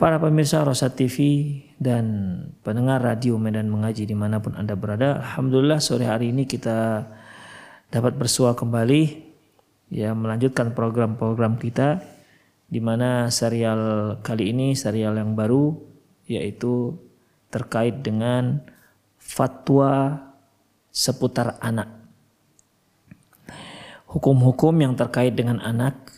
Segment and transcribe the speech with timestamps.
[0.00, 1.20] Para pemirsa Rosa TV
[1.76, 7.04] dan pendengar radio Medan Mengaji di mana pun Anda berada, Alhamdulillah sore hari ini kita
[7.92, 9.28] dapat bersua kembali
[9.92, 12.00] ya melanjutkan program-program kita
[12.64, 15.76] di mana serial kali ini serial yang baru
[16.24, 16.96] yaitu
[17.52, 18.64] terkait dengan
[19.20, 20.16] fatwa
[20.88, 21.92] seputar anak.
[24.08, 26.08] Hukum-hukum yang terkait dengan anak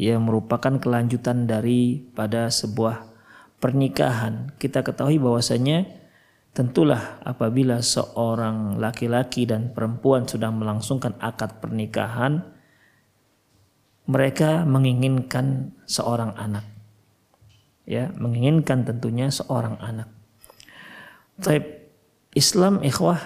[0.00, 3.04] ia merupakan kelanjutan dari pada sebuah
[3.60, 4.56] pernikahan.
[4.56, 5.84] Kita ketahui bahwasanya
[6.56, 12.48] tentulah apabila seorang laki-laki dan perempuan sudah melangsungkan akad pernikahan,
[14.08, 16.64] mereka menginginkan seorang anak.
[17.84, 20.08] Ya, menginginkan tentunya seorang anak.
[21.44, 21.92] Taib
[22.32, 23.20] Islam ikhwah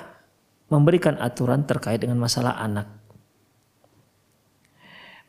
[0.75, 3.04] memberikan aturan terkait dengan masalah anak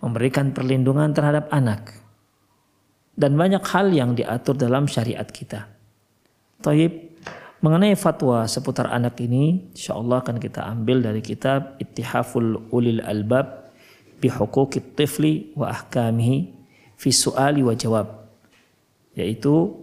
[0.04, 1.96] memberikan perlindungan terhadap anak.
[3.16, 5.72] Dan banyak hal yang diatur dalam syariat kita.
[6.60, 7.16] Taib
[7.64, 13.72] mengenai fatwa seputar anak ini insyaallah akan kita ambil dari kitab Ittihaful Ulil Albab
[14.20, 16.52] bi Huquqit Tifli wa Ahkamihi
[17.00, 18.08] fi Su'ali wa Jawab.
[19.16, 19.80] Yaitu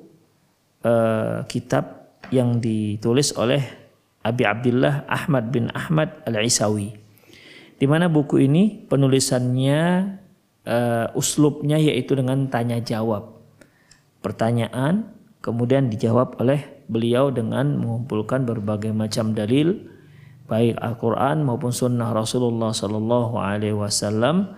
[0.84, 3.64] uh, kitab yang ditulis oleh
[4.22, 7.01] Abi Abdullah Ahmad bin Ahmad Al-Isawi
[7.82, 9.82] di mana buku ini penulisannya
[10.70, 13.42] uh, uslubnya yaitu dengan tanya jawab.
[14.22, 15.10] Pertanyaan
[15.42, 19.90] kemudian dijawab oleh beliau dengan mengumpulkan berbagai macam dalil
[20.46, 24.54] baik Al-Qur'an maupun sunnah Rasulullah sallallahu alaihi wasallam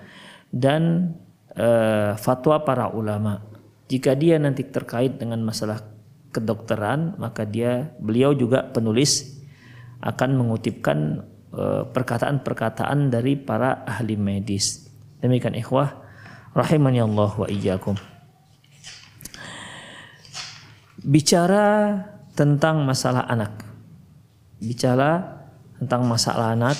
[0.52, 1.16] dan
[1.56, 3.40] uh, fatwa para ulama.
[3.88, 5.80] Jika dia nanti terkait dengan masalah
[6.28, 9.40] kedokteran, maka dia beliau juga penulis
[10.04, 11.24] akan mengutipkan
[11.90, 14.90] perkataan-perkataan dari para ahli medis.
[15.22, 16.04] Demikian ikhwah
[16.52, 17.96] rahimani Allah wa iyyakum.
[21.04, 22.00] Bicara
[22.32, 23.60] tentang masalah anak.
[24.56, 25.44] Bicara
[25.76, 26.78] tentang masalah anak,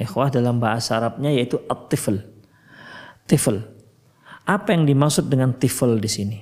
[0.00, 2.24] ikhwah dalam bahasa Arabnya yaitu at-tifl.
[3.28, 3.60] Tifl.
[4.44, 6.38] Apa yang dimaksud dengan tifl di sini?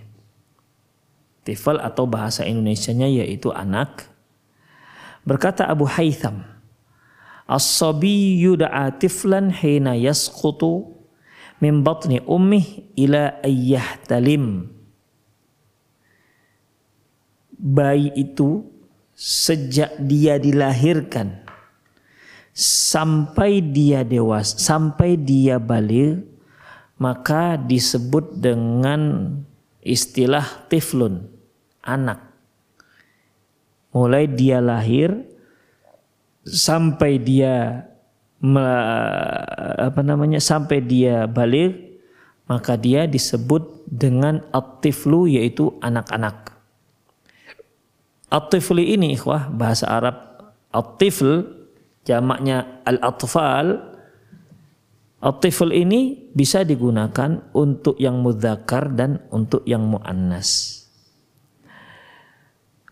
[1.43, 4.07] Tifl atau bahasa Indonesianya yaitu anak.
[5.27, 6.52] Berkata Abu Haytham,
[7.47, 10.89] As-sabi yud'a tiflan hina yasqutu
[11.59, 14.71] min batni ummih ila ayyahtalim.
[17.63, 18.67] Bayi itu
[19.15, 21.43] sejak dia dilahirkan
[22.57, 26.27] sampai dia dewasa, sampai dia balik,
[27.01, 29.33] maka disebut dengan
[29.81, 31.27] istilah tiflun,
[31.83, 32.21] anak.
[33.93, 35.32] Mulai dia lahir
[36.47, 37.87] sampai dia
[39.79, 42.03] apa namanya sampai dia balik
[42.51, 46.59] maka dia disebut dengan at-tiflu yaitu anak-anak.
[48.33, 50.17] At-tifli ini ikhwah bahasa Arab
[50.73, 51.47] at-tifl
[52.03, 53.93] jamaknya al-atfal
[55.23, 60.72] At-tifl ini bisa digunakan untuk yang mudzakkar dan untuk yang muannas.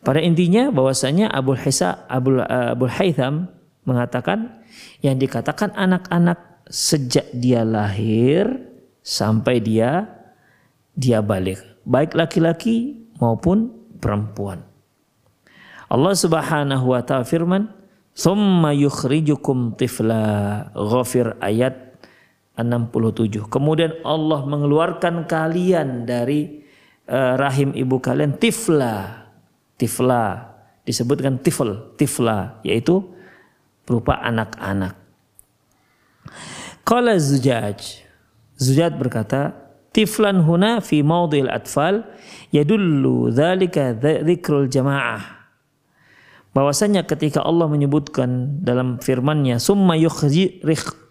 [0.00, 3.52] Pada intinya bahwasanya Abu Hisa Abu Abu Haytham
[3.84, 4.64] mengatakan
[5.04, 8.48] yang dikatakan anak-anak sejak dia lahir
[9.04, 10.08] sampai dia
[10.96, 14.64] dia balik, baik laki-laki maupun perempuan.
[15.90, 17.68] Allah Subhanahu wa taala firman,
[18.14, 21.90] "Tsumma yukhrijukum tifla." Ghafir ayat
[22.56, 23.48] 67.
[23.48, 26.62] Kemudian Allah mengeluarkan kalian dari
[27.08, 29.19] uh, rahim ibu kalian tifla.
[29.80, 30.52] Tifla
[30.84, 33.00] disebutkan tifl, tifla yaitu
[33.88, 34.92] berupa anak-anak.
[36.84, 38.04] Qala Zujaj.
[38.60, 39.56] Zujaj berkata,
[39.96, 42.04] tiflan huna fi maudil atfal
[42.52, 45.40] yadullu dzalika dzikrul jamaah.
[46.52, 50.60] Bahwasanya ketika Allah menyebutkan dalam firman-Nya summa yukhrij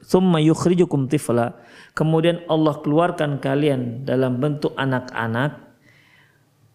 [0.09, 1.53] thumma yukhrijukum tifla
[1.93, 5.61] kemudian Allah keluarkan kalian dalam bentuk anak-anak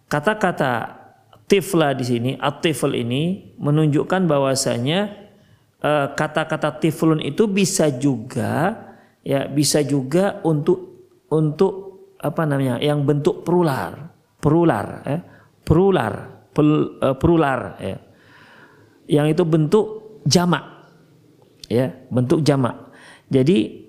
[0.07, 1.04] kata-kata
[1.55, 5.01] tifla di sini at-tifl ini menunjukkan bahwasanya
[5.79, 8.75] eh, kata-kata tiflun itu bisa juga
[9.23, 11.75] ya bisa juga untuk untuk
[12.19, 14.11] apa namanya yang bentuk perular
[14.43, 15.19] perular ya
[15.65, 16.13] perular
[16.53, 17.97] pel, uh, perular ya
[19.09, 20.65] yang itu bentuk jamak
[21.69, 22.85] ya bentuk jamak
[23.33, 23.85] jadi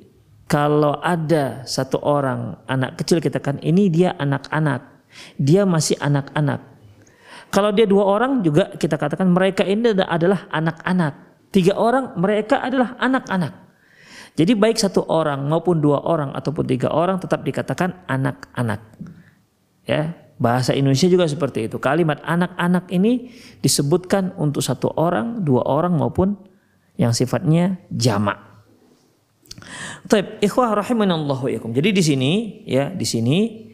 [0.45, 5.09] kalau ada satu orang anak kecil kita kan ini dia anak-anak,
[5.41, 6.74] dia masih anak-anak.
[7.55, 11.13] Kalau dia dua orang juga kita katakan mereka ini adalah anak-anak.
[11.55, 13.63] Tiga orang mereka adalah anak-anak.
[14.35, 18.83] Jadi baik satu orang maupun dua orang ataupun tiga orang tetap dikatakan anak-anak.
[19.87, 21.79] Ya, bahasa Indonesia juga seperti itu.
[21.79, 23.31] Kalimat anak-anak ini
[23.63, 26.35] disebutkan untuk satu orang, dua orang maupun
[26.99, 28.35] yang sifatnya jamak.
[30.11, 31.71] Taib, ikhwah rahimanallahu yakum.
[31.71, 32.31] Jadi di sini
[32.67, 33.71] ya, di sini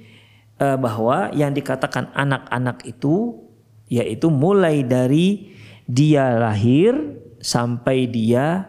[0.62, 3.50] uh, bahwa yang dikatakan anak-anak itu
[3.92, 5.52] yaitu mulai dari
[5.84, 6.96] dia lahir
[7.44, 8.64] sampai dia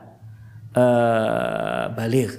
[0.75, 2.35] uh, balik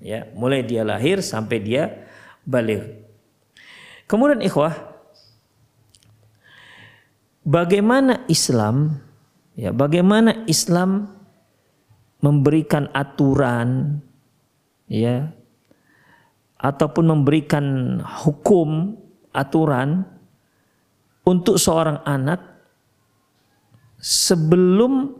[0.00, 2.08] ya, mulai dia lahir sampai dia
[2.48, 3.04] balik.
[4.08, 4.72] Kemudian ikhwah
[7.44, 8.96] bagaimana Islam
[9.52, 11.12] ya, bagaimana Islam
[12.24, 14.00] memberikan aturan
[14.88, 15.34] ya
[16.62, 18.94] ataupun memberikan hukum
[19.34, 20.06] aturan
[21.22, 22.42] untuk seorang anak
[24.02, 25.14] sebelum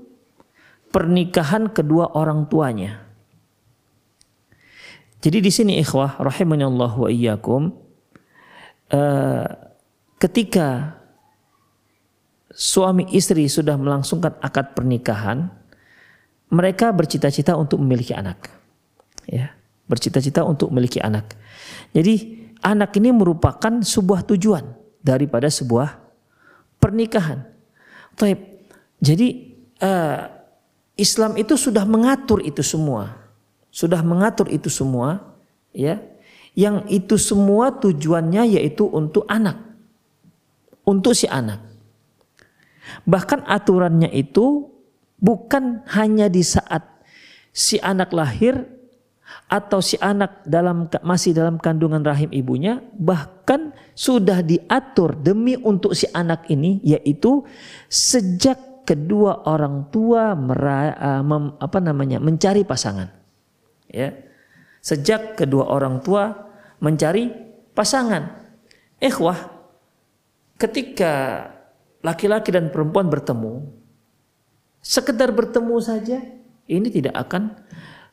[0.90, 3.00] pernikahan kedua orang tuanya.
[5.22, 7.70] Jadi di sini ikhwah Allah wa iyyakum
[8.90, 9.46] uh,
[10.18, 10.98] ketika
[12.50, 15.46] suami istri sudah melangsungkan akad pernikahan
[16.50, 18.50] mereka bercita-cita untuk memiliki anak.
[19.30, 19.54] Ya
[19.92, 21.36] bercita-cita untuk memiliki anak.
[21.92, 25.98] Jadi anak ini merupakan sebuah tujuan daripada sebuah
[26.78, 27.44] pernikahan.
[28.14, 28.38] Taib.
[29.02, 30.30] Jadi uh,
[30.94, 33.18] Islam itu sudah mengatur itu semua,
[33.68, 35.34] sudah mengatur itu semua,
[35.74, 35.98] ya.
[36.52, 39.58] Yang itu semua tujuannya yaitu untuk anak,
[40.86, 41.64] untuk si anak.
[43.08, 44.68] Bahkan aturannya itu
[45.16, 46.84] bukan hanya di saat
[47.56, 48.68] si anak lahir
[49.52, 56.08] atau si anak dalam masih dalam kandungan rahim ibunya bahkan sudah diatur demi untuk si
[56.16, 57.44] anak ini yaitu
[57.92, 63.08] sejak kedua orang tua mera, uh, mem, apa namanya mencari pasangan.
[63.92, 64.16] Ya.
[64.82, 66.34] Sejak kedua orang tua
[66.82, 67.30] mencari
[67.76, 68.42] pasangan.
[68.98, 69.38] Ikhwah
[70.58, 71.46] ketika
[72.02, 73.62] laki-laki dan perempuan bertemu
[74.82, 76.18] sekedar bertemu saja
[76.66, 77.54] ini tidak akan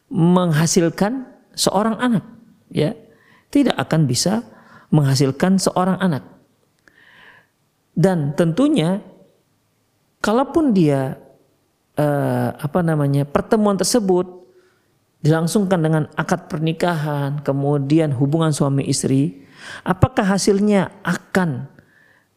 [0.09, 2.25] menghasilkan seorang anak
[2.73, 2.93] ya.
[3.49, 4.45] Tidak akan bisa
[4.93, 6.21] menghasilkan seorang anak.
[7.97, 9.01] Dan tentunya
[10.21, 11.17] kalaupun dia
[11.97, 14.29] eh, apa namanya pertemuan tersebut
[15.19, 19.43] dilangsungkan dengan akad pernikahan kemudian hubungan suami istri
[19.83, 21.67] apakah hasilnya akan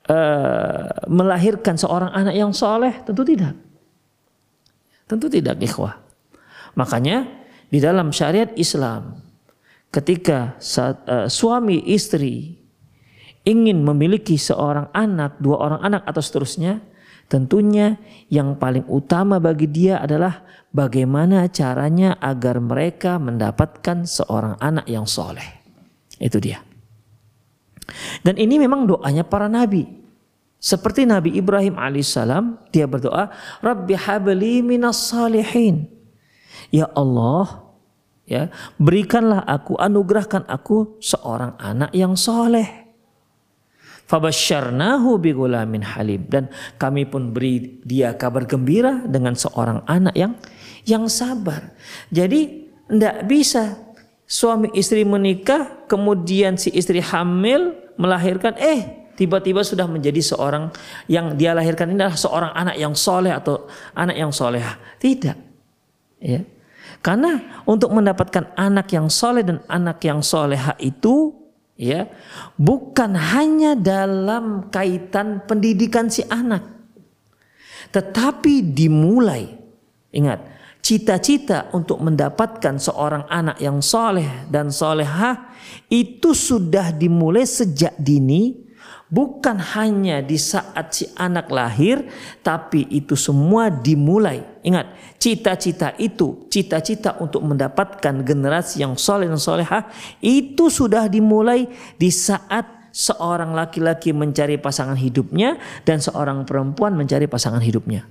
[0.08, 2.94] eh, melahirkan seorang anak yang soleh?
[3.06, 3.54] Tentu tidak.
[5.06, 6.00] Tentu tidak ikhwah.
[6.72, 7.41] Makanya
[7.72, 9.16] di dalam syariat Islam
[9.88, 12.60] ketika saat, uh, suami istri
[13.48, 16.92] ingin memiliki seorang anak, dua orang anak atau seterusnya,
[17.32, 17.96] Tentunya
[18.28, 25.64] yang paling utama bagi dia adalah bagaimana caranya agar mereka mendapatkan seorang anak yang soleh.
[26.20, 26.60] Itu dia.
[28.20, 29.88] Dan ini memang doanya para nabi.
[30.60, 33.32] Seperti Nabi Ibrahim alaihissalam, dia berdoa,
[33.64, 35.88] Rabbi habli minas salihin.
[36.68, 37.61] Ya Allah,
[38.32, 38.48] ya
[38.80, 42.88] berikanlah aku, anugerahkan aku seorang anak yang soleh.
[44.08, 50.32] Fabasyarnahu bigulamin halim dan kami pun beri dia kabar gembira dengan seorang anak yang
[50.84, 51.72] yang sabar.
[52.12, 53.78] Jadi tidak bisa
[54.28, 60.72] suami istri menikah kemudian si istri hamil melahirkan eh tiba-tiba sudah menjadi seorang
[61.08, 64.64] yang dia lahirkan ini adalah seorang anak yang soleh atau anak yang soleh
[64.96, 65.36] tidak
[66.20, 66.40] ya
[67.02, 71.34] karena untuk mendapatkan anak yang soleh dan anak yang soleha itu
[71.74, 72.06] ya
[72.54, 76.72] bukan hanya dalam kaitan pendidikan si anak
[77.92, 79.52] tetapi dimulai.
[80.12, 80.40] Ingat
[80.82, 85.52] cita-cita untuk mendapatkan seorang anak yang soleh dan solehah
[85.92, 88.71] itu sudah dimulai sejak dini
[89.12, 92.08] bukan hanya di saat si anak lahir,
[92.40, 94.40] tapi itu semua dimulai.
[94.64, 99.92] Ingat, cita-cita itu, cita-cita untuk mendapatkan generasi yang soleh dan solehah,
[100.24, 101.68] itu sudah dimulai
[102.00, 108.08] di saat seorang laki-laki mencari pasangan hidupnya dan seorang perempuan mencari pasangan hidupnya.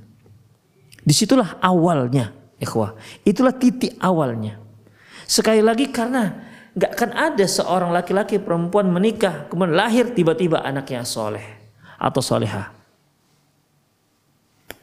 [1.02, 2.30] Di situlah awalnya,
[2.62, 2.94] ikhwah.
[3.26, 4.62] Itulah titik awalnya.
[5.26, 11.44] Sekali lagi karena nggak akan ada seorang laki-laki perempuan menikah kemudian lahir tiba-tiba anaknya soleh
[12.00, 12.72] atau soleha.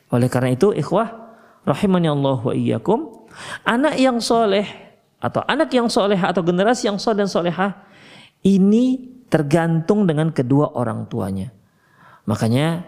[0.09, 1.09] Oleh karena itu ikhwah
[1.65, 3.29] rahimani Allah wa iyyakum
[3.65, 4.65] anak yang soleh
[5.21, 7.85] atau anak yang soleh atau generasi yang soleh dan soleha
[8.45, 11.53] ini tergantung dengan kedua orang tuanya.
[12.29, 12.85] Makanya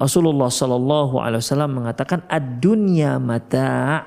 [0.00, 4.02] Rasulullah Shallallahu Alaihi Wasallam mengatakan ad-dunya mata.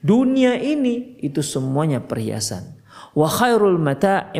[0.00, 2.79] Dunia ini itu semuanya perhiasan.
[3.10, 4.30] Wa khairul mata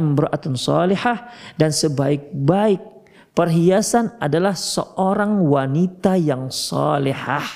[0.55, 1.19] salihah
[1.59, 2.79] dan sebaik-baik
[3.35, 7.47] perhiasan adalah seorang wanita yang salihah.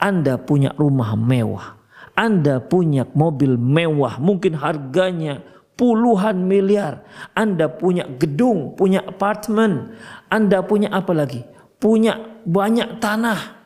[0.00, 1.76] Anda punya rumah mewah,
[2.16, 5.40] Anda punya mobil mewah, mungkin harganya
[5.76, 7.04] puluhan miliar.
[7.32, 9.96] Anda punya gedung, punya apartemen,
[10.28, 11.44] Anda punya apa lagi?
[11.80, 13.60] Punya banyak tanah.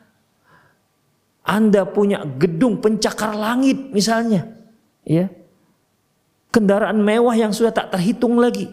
[1.45, 4.55] Anda punya gedung pencakar langit misalnya.
[5.05, 5.29] Ya
[6.55, 8.71] kendaraan mewah yang sudah tak terhitung lagi.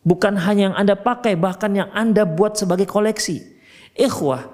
[0.00, 3.44] Bukan hanya yang Anda pakai, bahkan yang Anda buat sebagai koleksi.
[3.92, 4.48] Ikhwah,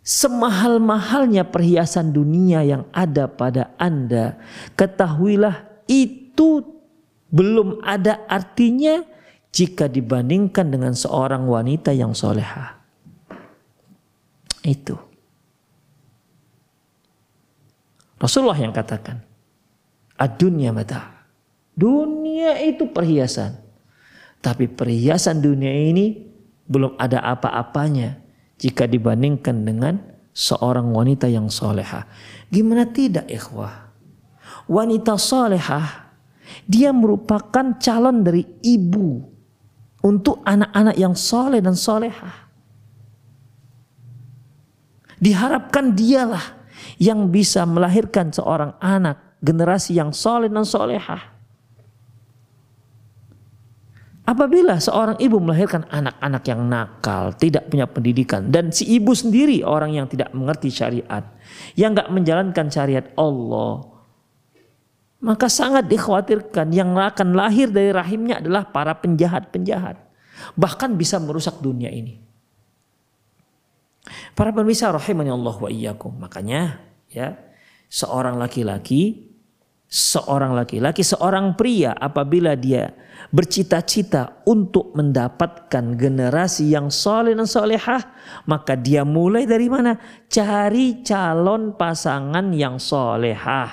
[0.00, 4.40] semahal-mahalnya perhiasan dunia yang ada pada Anda,
[4.72, 6.64] ketahuilah itu
[7.28, 9.04] belum ada artinya
[9.52, 12.80] jika dibandingkan dengan seorang wanita yang soleha.
[14.64, 14.96] Itu.
[18.16, 19.20] Rasulullah yang katakan,
[20.16, 21.17] adunya mata.
[21.78, 23.54] Dunia itu perhiasan.
[24.42, 26.26] Tapi perhiasan dunia ini
[26.66, 28.18] belum ada apa-apanya
[28.58, 30.02] jika dibandingkan dengan
[30.34, 32.10] seorang wanita yang soleha.
[32.50, 33.94] Gimana tidak ikhwah?
[34.66, 36.10] Wanita soleha
[36.66, 39.22] dia merupakan calon dari ibu
[40.02, 42.50] untuk anak-anak yang soleh dan soleha.
[45.18, 46.58] Diharapkan dialah
[46.98, 51.37] yang bisa melahirkan seorang anak generasi yang soleh dan solehah.
[54.28, 59.96] Apabila seorang ibu melahirkan anak-anak yang nakal, tidak punya pendidikan, dan si ibu sendiri orang
[59.96, 61.24] yang tidak mengerti syariat,
[61.72, 63.88] yang nggak menjalankan syariat Allah,
[65.24, 69.96] maka sangat dikhawatirkan yang akan lahir dari rahimnya adalah para penjahat-penjahat,
[70.52, 72.20] bahkan bisa merusak dunia ini.
[74.36, 76.20] Para pemirsa rahimani Allah wa iyyakum.
[76.20, 77.32] Makanya ya,
[77.88, 79.28] seorang laki-laki
[79.88, 82.92] seorang laki-laki, seorang pria apabila dia
[83.28, 88.00] bercita-cita untuk mendapatkan generasi yang soleh dan solehah,
[88.48, 89.96] maka dia mulai dari mana?
[90.28, 93.68] Cari calon pasangan yang solehah.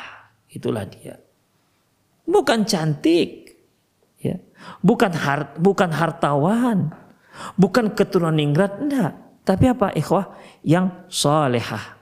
[0.52, 1.16] Itulah dia.
[2.26, 3.54] Bukan cantik,
[4.20, 4.36] ya.
[4.84, 6.90] bukan hart, bukan hartawan,
[7.56, 9.14] bukan keturunan ningrat, enggak.
[9.46, 10.36] Tapi apa ikhwah?
[10.66, 11.96] Yang solehah.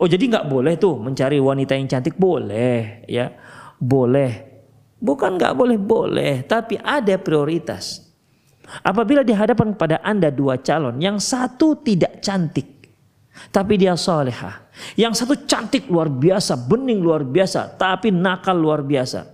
[0.00, 3.36] Oh jadi nggak boleh tuh mencari wanita yang cantik boleh ya
[3.76, 4.49] boleh
[5.00, 8.06] bukan nggak boleh boleh tapi ada prioritas.
[8.86, 12.86] Apabila dihadapkan kepada anda dua calon yang satu tidak cantik
[13.50, 14.68] tapi dia soleha.
[14.94, 19.26] Yang satu cantik luar biasa bening luar biasa tapi nakal luar biasa.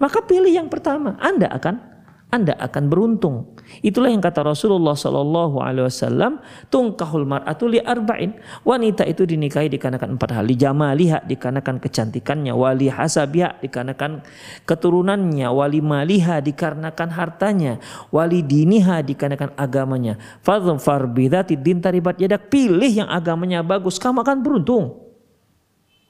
[0.00, 1.93] Maka pilih yang pertama anda akan
[2.34, 3.54] Anda akan beruntung.
[3.78, 8.34] Itulah yang kata Rasulullah Shallallahu Alaihi Wasallam, tungkahul mar'atu li arba'in.
[8.66, 10.42] Wanita itu dinikahi dikarenakan empat hal.
[10.42, 14.26] Li jamaliha dikarenakan kecantikannya, wali hasabiha dikarenakan
[14.66, 17.78] keturunannya, wali maliha dikarenakan hartanya,
[18.10, 20.18] wali diniha dikarenakan agamanya.
[20.42, 22.50] Fadhfar bidzati din taribat yadak.
[22.50, 24.84] Pilih yang agamanya bagus, kamu akan beruntung.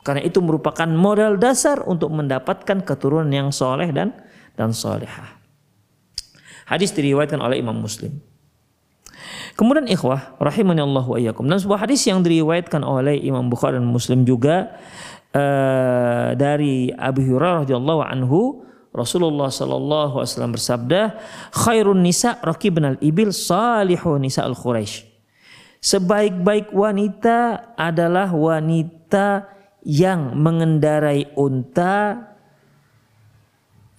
[0.00, 4.16] Karena itu merupakan modal dasar untuk mendapatkan keturunan yang soleh dan
[4.56, 5.43] dan solehah.
[6.64, 8.20] Hadis diriwayatkan oleh Imam Muslim.
[9.54, 11.46] Kemudian ikhwah rahimani Allah wa iyyakum.
[11.46, 14.74] Dan sebuah hadis yang diriwayatkan oleh Imam Bukhari dan Muslim juga
[15.30, 21.00] uh, dari Abu Hurairah radhiyallahu anhu Rasulullah sallallahu alaihi wasallam bersabda,
[21.50, 25.10] "Khairun nisa raqibun al-ibil salihu nisa al-Quraisy."
[25.82, 29.50] Sebaik-baik wanita adalah wanita
[29.84, 32.24] yang mengendarai unta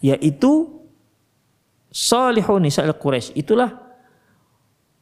[0.01, 0.74] yaitu
[1.95, 3.39] Salihun nisa'il Quraisy.
[3.39, 3.71] Itulah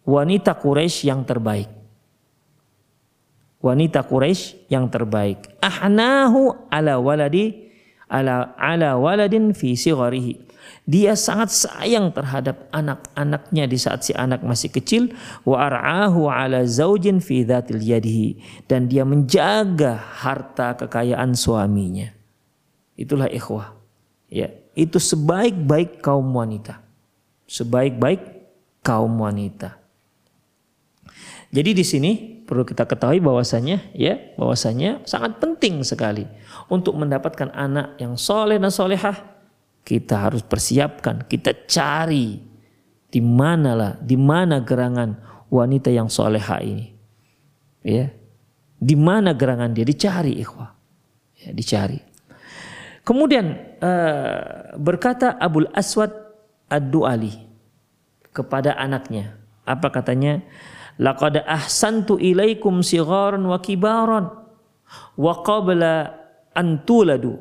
[0.06, 1.66] wanita Quraisy yang terbaik.
[3.66, 5.58] Wanita Quraisy yang terbaik.
[5.58, 7.74] Ahnahu ala waladi
[8.06, 10.54] ala ala waladin fi sigharihi.
[10.86, 15.16] Dia sangat sayang terhadap anak-anaknya di saat si anak masih kecil
[15.48, 22.12] wa ar'ahu ala zaujin fi dzatil yadihi dan dia menjaga harta kekayaan suaminya.
[23.00, 23.80] Itulah ikhwah.
[24.28, 26.83] Ya, itu sebaik-baik kaum wanita
[27.54, 28.22] sebaik-baik
[28.82, 29.78] kaum wanita.
[31.54, 36.26] Jadi di sini perlu kita ketahui bahwasanya ya bahwasanya sangat penting sekali
[36.66, 39.14] untuk mendapatkan anak yang soleh dan solehah
[39.86, 42.42] kita harus persiapkan kita cari
[43.06, 45.14] di mana lah di mana gerangan
[45.54, 46.90] wanita yang solehah ini.
[47.86, 48.10] Ya
[48.84, 49.88] di mana gerangan dia?
[49.88, 50.76] Dicari ikhwah.
[51.40, 52.04] Ya, dicari.
[53.08, 56.12] Kemudian uh, berkata Abul Aswad
[56.74, 57.38] Ad-Du'ali
[58.34, 59.38] kepada anaknya.
[59.70, 60.42] Apa katanya?
[60.98, 64.34] Laqad ahsantu ilaikum sigharan wa kibaran
[65.14, 66.18] wa qabla
[66.58, 67.38] an tuladu.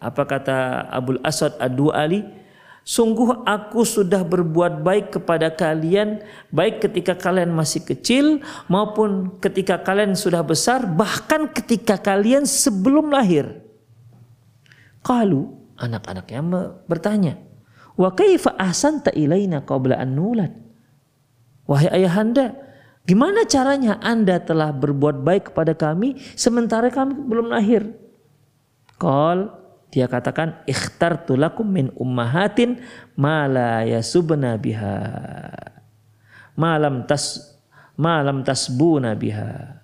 [0.00, 2.40] Apa kata Abul Asad Ad-Du'ali?
[2.82, 6.18] Sungguh aku sudah berbuat baik kepada kalian
[6.50, 13.62] baik ketika kalian masih kecil maupun ketika kalian sudah besar bahkan ketika kalian sebelum lahir.
[15.06, 16.42] Kalau anak-anaknya
[16.90, 17.38] bertanya,
[17.96, 20.52] Wa kaifa ahsanta ilaina qabla an nulad?
[21.68, 22.56] Wahai ayahanda,
[23.04, 27.86] gimana caranya Anda telah berbuat baik kepada kami sementara kami belum lahir?
[28.96, 29.50] Qal
[29.92, 32.80] dia katakan ikhtartu lakum min ummahatin
[33.12, 34.96] ma la yasubna biha.
[36.56, 37.52] Malam tas
[37.96, 39.80] malam tasbuna biha.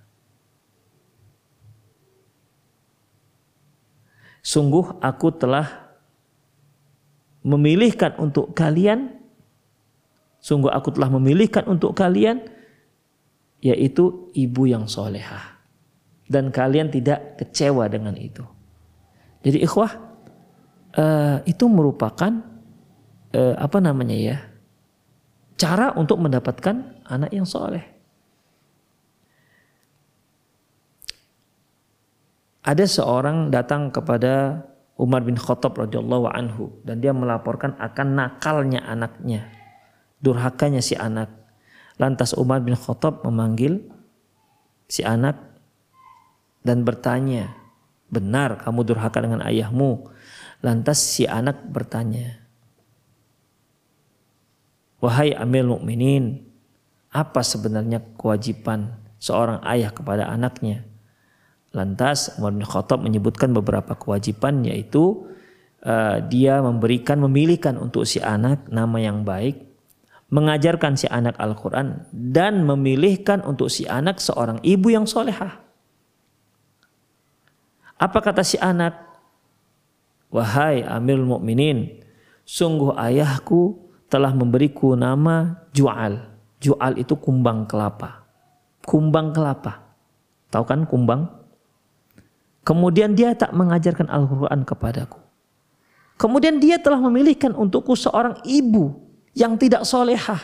[4.40, 5.87] Sungguh aku telah
[7.48, 9.16] memilihkan untuk kalian
[10.38, 12.44] sungguh aku telah memilihkan untuk kalian
[13.64, 15.56] yaitu ibu yang solehah.
[16.28, 18.44] Dan kalian tidak kecewa dengan itu.
[19.40, 19.96] Jadi ikhwah
[20.92, 22.28] uh, itu merupakan
[23.32, 24.38] uh, apa namanya ya
[25.56, 27.82] cara untuk mendapatkan anak yang soleh.
[32.62, 34.60] Ada seorang datang kepada
[34.98, 39.46] Umar bin Khattab radhiyallahu anhu dan dia melaporkan akan nakalnya anaknya,
[40.18, 41.30] durhakanya si anak.
[42.02, 43.86] Lantas Umar bin Khattab memanggil
[44.90, 45.38] si anak
[46.66, 47.54] dan bertanya,
[48.10, 50.10] "Benar kamu durhaka dengan ayahmu?"
[50.66, 52.42] Lantas si anak bertanya,
[54.98, 56.42] "Wahai Amil Mukminin,
[57.14, 60.87] apa sebenarnya kewajiban seorang ayah kepada anaknya?"
[61.76, 65.28] Lantas Umar bin Khattab menyebutkan beberapa kewajiban yaitu
[65.84, 69.68] uh, dia memberikan memilihkan untuk si anak nama yang baik,
[70.32, 75.60] mengajarkan si anak Al-Quran dan memilihkan untuk si anak seorang ibu yang solehah.
[77.98, 79.08] Apa kata si anak?
[80.28, 82.04] Wahai Amirul Mukminin,
[82.44, 83.80] sungguh ayahku
[84.12, 86.20] telah memberiku nama Jual.
[86.60, 88.28] Jual itu kumbang kelapa.
[88.84, 89.88] Kumbang kelapa.
[90.52, 91.37] Tahu kan kumbang?
[92.68, 95.16] Kemudian dia tak mengajarkan Al-Quran kepadaku.
[96.20, 98.92] Kemudian dia telah memilihkan untukku seorang ibu
[99.32, 100.36] yang tidak solehah.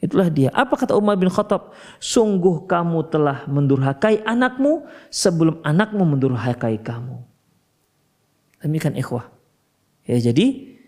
[0.00, 0.48] Itulah dia.
[0.56, 1.76] Apa kata Umar bin Khattab?
[2.00, 7.20] Sungguh kamu telah mendurhakai anakmu sebelum anakmu mendurhakai kamu.
[8.64, 9.28] Demikian ikhwah.
[10.08, 10.80] Ya jadi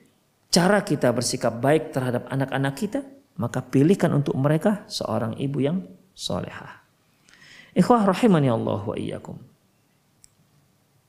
[0.49, 3.05] cara kita bersikap baik terhadap anak-anak kita
[3.37, 5.85] maka pilihkan untuk mereka seorang ibu yang
[6.17, 6.81] solehah.
[7.77, 9.37] Ikhwah rahimani Allah wa iyyakum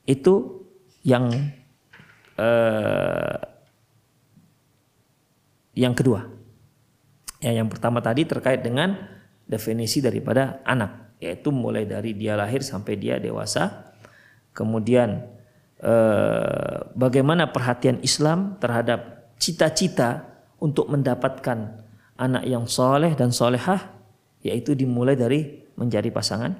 [0.08, 0.64] itu
[1.04, 1.28] yang
[2.40, 3.36] uh,
[5.76, 6.26] yang kedua.
[7.38, 8.98] Ya, yang pertama tadi terkait dengan
[9.46, 13.94] definisi daripada anak, yaitu mulai dari dia lahir sampai dia dewasa.
[14.50, 15.22] Kemudian
[15.78, 20.26] eh, bagaimana perhatian Islam terhadap cita-cita
[20.58, 21.78] untuk mendapatkan
[22.18, 23.86] anak yang soleh dan solehah,
[24.42, 26.58] yaitu dimulai dari menjadi pasangan.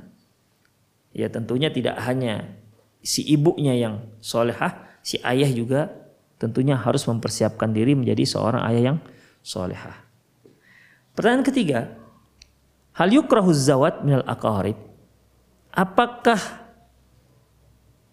[1.11, 2.54] Ya tentunya tidak hanya
[3.02, 5.92] si ibunya yang solehah, si ayah juga
[6.38, 8.98] tentunya harus mempersiapkan diri menjadi seorang ayah yang
[9.42, 9.96] solehah.
[11.18, 11.80] Pertanyaan ketiga,
[12.94, 14.78] hal yukrahu zawat minal aqarib?
[15.74, 16.38] Apakah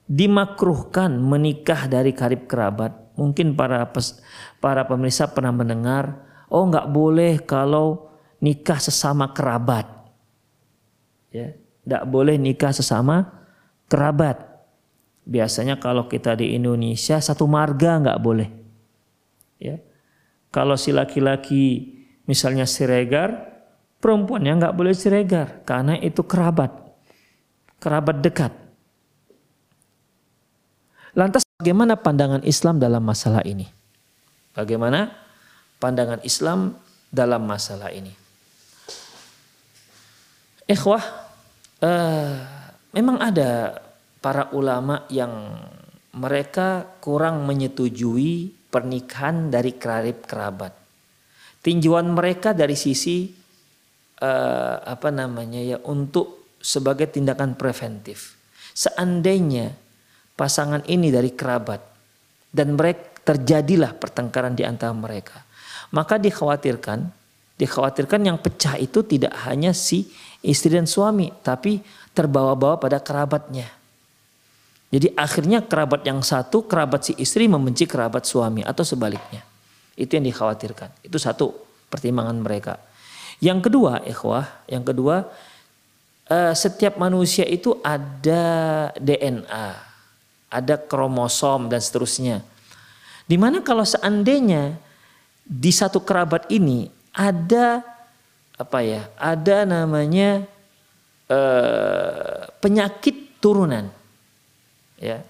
[0.09, 2.93] dimakruhkan menikah dari karib kerabat?
[3.15, 4.19] Mungkin para pes,
[4.57, 6.17] para pemirsa pernah mendengar,
[6.49, 8.09] oh nggak boleh kalau
[8.41, 9.85] nikah sesama kerabat.
[11.29, 11.53] Ya,
[11.85, 13.45] nggak boleh nikah sesama
[13.85, 14.54] kerabat.
[15.25, 18.49] Biasanya kalau kita di Indonesia satu marga nggak boleh.
[19.57, 19.81] Ya,
[20.53, 21.97] kalau si laki-laki
[22.29, 23.57] misalnya siregar,
[23.97, 26.69] perempuannya nggak boleh siregar karena itu kerabat,
[27.81, 28.53] kerabat dekat.
[31.17, 33.65] Lantas bagaimana pandangan Islam dalam masalah ini?
[34.53, 35.09] Bagaimana
[35.81, 36.77] pandangan Islam
[37.09, 38.13] dalam masalah ini?
[40.65, 41.03] Ikhwah,
[41.81, 42.33] uh,
[42.93, 43.79] memang ada
[44.25, 45.53] para ulama yang
[46.17, 50.85] mereka kurang menyetujui pernikahan dari karib kerabat
[51.65, 53.25] tinjauan mereka dari sisi
[54.21, 58.37] uh, apa namanya ya untuk sebagai tindakan preventif.
[58.77, 59.73] Seandainya
[60.37, 61.81] pasangan ini dari kerabat
[62.53, 65.41] dan mereka terjadilah pertengkaran di antara mereka,
[65.89, 67.09] maka dikhawatirkan
[67.57, 70.05] dikhawatirkan yang pecah itu tidak hanya si
[70.45, 71.81] istri dan suami, tapi
[72.13, 73.65] terbawa-bawa pada kerabatnya.
[74.93, 79.41] Jadi akhirnya kerabat yang satu, kerabat si istri membenci kerabat suami atau sebaliknya.
[79.97, 81.03] Itu yang dikhawatirkan.
[81.03, 81.51] Itu satu
[81.89, 82.77] pertimbangan mereka.
[83.43, 85.27] Yang kedua, ikhwah, yang kedua
[86.29, 88.43] uh, setiap manusia itu ada
[88.97, 89.67] DNA,
[90.49, 92.41] ada kromosom dan seterusnya.
[93.25, 94.77] Di mana kalau seandainya
[95.45, 97.81] di satu kerabat ini ada
[98.55, 100.45] apa ya, ada namanya
[101.27, 103.89] uh, penyakit turunan,
[104.99, 105.23] ya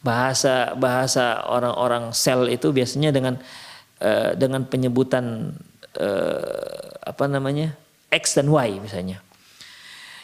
[0.00, 3.34] bahasa bahasa orang-orang sel itu biasanya dengan
[4.00, 5.52] uh, dengan penyebutan
[6.00, 7.76] uh, apa namanya
[8.08, 9.20] x dan y misalnya.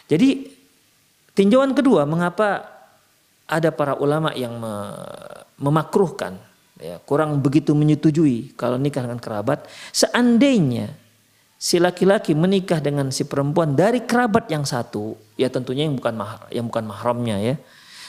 [0.07, 0.49] Jadi
[1.37, 2.65] tinjauan kedua mengapa
[3.47, 4.73] ada para ulama yang me,
[5.61, 6.35] memakruhkan
[6.77, 10.93] ya kurang begitu menyetujui kalau nikah dengan kerabat seandainya
[11.57, 16.45] si laki-laki menikah dengan si perempuan dari kerabat yang satu ya tentunya yang bukan mahar,
[16.53, 17.55] yang bukan mahramnya ya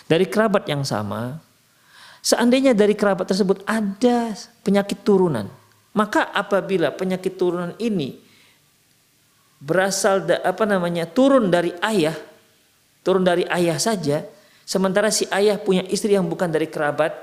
[0.08, 1.48] dari kerabat yang sama
[2.18, 4.34] Seandainya dari kerabat tersebut ada
[4.66, 5.46] penyakit turunan,
[5.94, 8.18] maka apabila penyakit turunan ini
[9.62, 12.14] berasal da, apa namanya turun dari ayah,
[13.06, 14.26] turun dari ayah saja,
[14.66, 17.14] sementara si ayah punya istri yang bukan dari kerabat,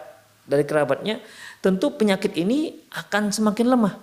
[0.47, 1.19] dari kerabatnya,
[1.59, 3.99] tentu penyakit ini akan semakin lemah.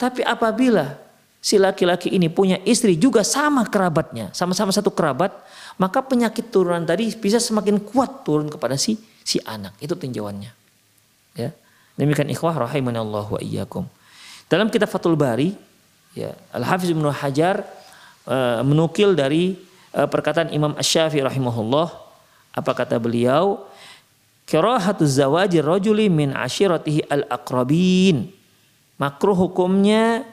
[0.00, 0.96] Tapi apabila
[1.38, 5.36] si laki-laki ini punya istri juga sama kerabatnya, sama-sama satu kerabat,
[5.78, 9.76] maka penyakit turunan tadi bisa semakin kuat turun kepada si si anak.
[9.78, 10.52] Itu tinjauannya.
[11.38, 11.50] Ya.
[11.94, 13.84] Demikian ikhwah Allah wa iyyakum.
[14.50, 15.54] Dalam kitab Fathul Bari,
[16.16, 17.62] ya, Al-Hafiz Ibnu Hajar
[18.26, 19.54] uh, menukil dari
[19.94, 21.88] uh, perkataan Imam Asy-Syafi'i rahimahullah
[22.50, 23.62] apa kata beliau?
[24.48, 28.26] Karahatu zawaji rajuli min ashiratihi al-aqrabin.
[28.98, 30.26] Makruh hukumnya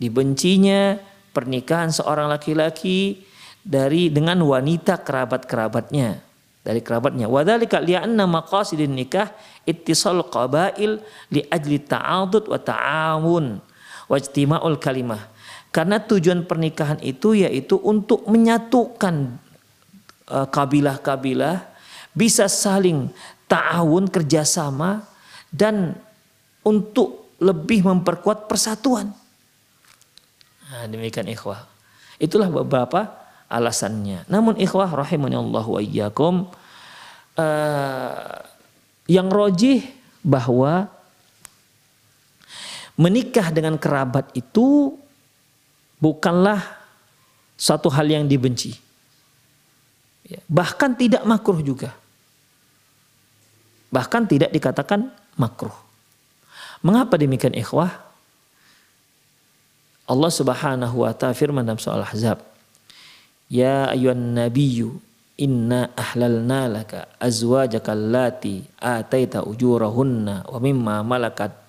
[0.00, 0.96] dibencinya
[1.36, 3.27] pernikahan seorang laki-laki
[3.62, 6.28] dari dengan wanita kerabat-kerabatnya
[6.68, 7.32] dari kerabatnya.
[7.32, 9.32] Wadzalika li'anna maqasidin nikah
[9.64, 11.00] ittisal qabail
[11.32, 13.56] li ajli ta'adud wa ta'awun
[14.04, 15.32] wa ijtima'ul kalimah.
[15.72, 19.40] Karena tujuan pernikahan itu yaitu untuk menyatukan
[20.28, 21.64] uh, kabilah-kabilah
[22.12, 23.08] bisa saling
[23.48, 25.08] ta'awun kerjasama
[25.48, 25.96] dan
[26.60, 29.08] untuk lebih memperkuat persatuan.
[30.68, 31.64] Nah, demikian ikhwah.
[32.20, 33.17] Itulah beberapa
[33.48, 34.28] alasannya.
[34.28, 36.34] Namun ikhwah rahimani Allah wa iyyakum
[37.34, 38.38] uh,
[39.08, 39.82] yang rojih
[40.20, 40.92] bahwa
[43.00, 44.94] menikah dengan kerabat itu
[45.96, 46.60] bukanlah
[47.56, 48.76] suatu hal yang dibenci.
[50.28, 51.96] Ya, bahkan tidak makruh juga.
[53.88, 55.08] Bahkan tidak dikatakan
[55.40, 55.72] makruh.
[56.84, 57.90] Mengapa demikian ikhwah?
[60.08, 62.40] Allah Subhanahu wa taala firman dalam soal Ahzab,
[63.48, 65.00] Ya ayuhan nabiyyu
[65.40, 71.68] inna ahlalna laka azwajaka allati ataita ujurahunna wa mimma malakat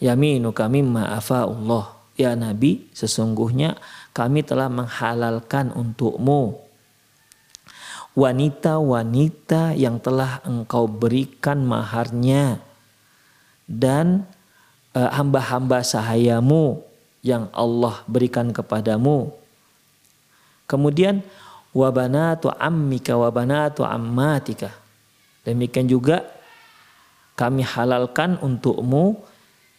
[0.00, 2.00] Yaminuka mimma Allah.
[2.16, 3.80] Ya Nabi, sesungguhnya
[4.12, 6.56] kami telah menghalalkan untukmu
[8.12, 12.60] wanita-wanita yang telah engkau berikan maharnya
[13.64, 14.26] dan
[14.92, 16.82] uh, hamba-hamba sahayamu
[17.24, 19.32] yang Allah berikan kepadamu.
[20.70, 21.18] Kemudian
[21.74, 24.70] wabanatu ammika wabanatu ammatika.
[25.42, 26.22] Demikian juga
[27.34, 29.18] kami halalkan untukmu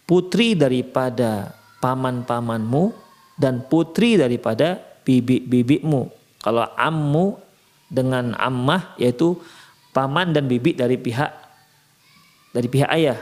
[0.04, 2.92] putri daripada paman-pamanmu
[3.40, 4.76] dan putri daripada
[5.06, 6.12] bibi-bibimu.
[6.44, 7.40] Kalau ammu
[7.88, 9.38] dengan ammah yaitu
[9.96, 11.30] paman dan bibi dari pihak
[12.52, 13.20] dari pihak ayah.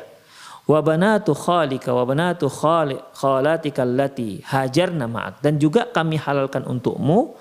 [0.71, 7.35] Wa banatu khalika wa banatu khali, khalatika allati hajarna ma'ak dan juga kami halalkan untukmu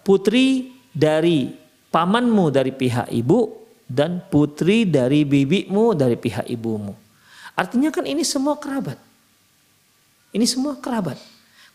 [0.00, 1.52] putri dari
[1.92, 3.52] pamanmu dari pihak ibu
[3.84, 6.96] dan putri dari bibimu dari pihak ibumu.
[7.56, 8.96] Artinya kan ini semua kerabat.
[10.32, 11.16] Ini semua kerabat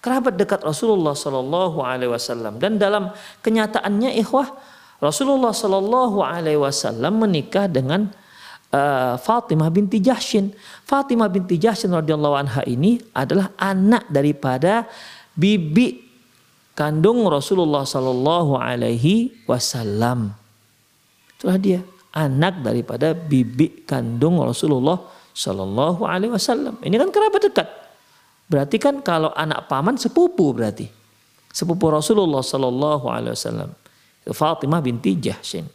[0.02, 3.14] kerabat dekat Rasulullah Shallallahu Alaihi Wasallam dan dalam
[3.46, 4.50] kenyataannya ikhwah
[4.98, 8.10] Rasulullah Shallallahu Alaihi Wasallam menikah dengan
[8.74, 10.54] uh, Fatimah binti Jahshin.
[10.90, 14.90] Fatimah binti Jahshin radhiyallahu anha ini adalah anak daripada
[15.38, 16.11] bibi
[16.82, 20.34] kandung Rasulullah Shallallahu Alaihi Wasallam.
[21.38, 24.98] Itulah dia anak daripada bibi kandung Rasulullah
[25.38, 26.82] Shallallahu Alaihi Wasallam.
[26.82, 27.70] Ini kan kerabat dekat.
[28.50, 30.89] Berarti kan kalau anak paman sepupu berarti.
[31.54, 33.70] Sepupu Rasulullah Sallallahu Alaihi Wasallam.
[34.34, 35.70] Fatimah binti Jahshin.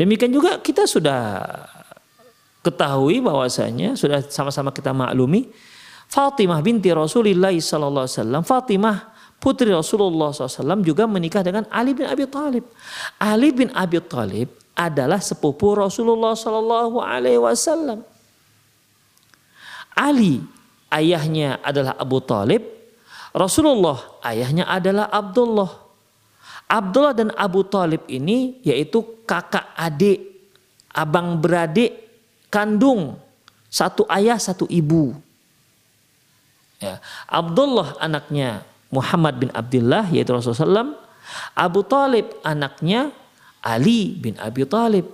[0.00, 1.44] Demikian juga kita sudah
[2.64, 5.52] ketahui bahwasanya sudah sama-sama kita maklumi
[6.08, 8.42] Fatimah binti Rasulullah Sallallahu Alaihi Wasallam.
[8.48, 12.64] Fatimah putri Rasulullah SAW juga menikah dengan Ali bin Abi Thalib.
[13.18, 18.06] Ali bin Abi Thalib adalah sepupu Rasulullah Sallallahu Alaihi Wasallam.
[19.98, 20.38] Ali
[20.94, 22.62] ayahnya adalah Abu Talib,
[23.34, 25.70] Rasulullah ayahnya adalah Abdullah.
[26.68, 30.22] Abdullah dan Abu Talib ini yaitu kakak adik,
[30.94, 31.96] abang beradik,
[32.46, 33.18] kandung,
[33.66, 35.16] satu ayah satu ibu.
[36.78, 37.02] Ya.
[37.26, 40.96] Abdullah anaknya Muhammad bin Abdullah yaitu Rasulullah SAW.
[41.52, 43.12] Abu Talib anaknya
[43.60, 45.04] Ali bin Abi Talib.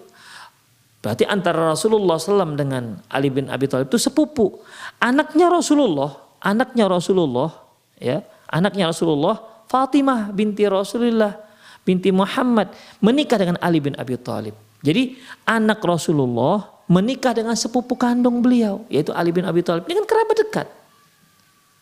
[1.04, 4.64] Berarti antara Rasulullah SAW dengan Ali bin Abi Thalib itu sepupu.
[4.96, 7.52] Anaknya Rasulullah, anaknya Rasulullah,
[8.00, 9.36] ya, anaknya Rasulullah,
[9.68, 11.44] Fatimah binti Rasulullah
[11.84, 12.72] binti Muhammad
[13.04, 14.56] menikah dengan Ali bin Abi Thalib.
[14.80, 19.84] Jadi anak Rasulullah menikah dengan sepupu kandung beliau, yaitu Ali bin Abi Thalib.
[19.84, 20.66] Ini kan kerabat dekat.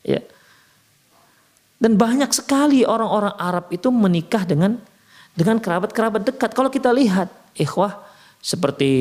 [0.03, 0.19] Ya.
[1.83, 4.79] Dan banyak sekali orang-orang Arab itu menikah dengan
[5.35, 6.55] dengan kerabat-kerabat dekat.
[6.55, 7.27] Kalau kita lihat,
[7.59, 7.99] ikhwah,
[8.39, 8.93] seperti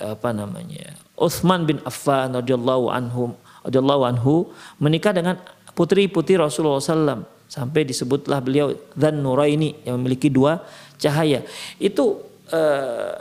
[0.00, 3.36] apa namanya Uthman bin Affan radhiyallahu anhu
[3.68, 4.48] radhiyallahu anhu
[4.80, 5.36] menikah dengan
[5.76, 10.64] putri-putri Rasulullah SAW sampai disebutlah beliau dan Nuraini yang memiliki dua
[10.96, 11.44] cahaya.
[11.76, 13.12] Itu uh,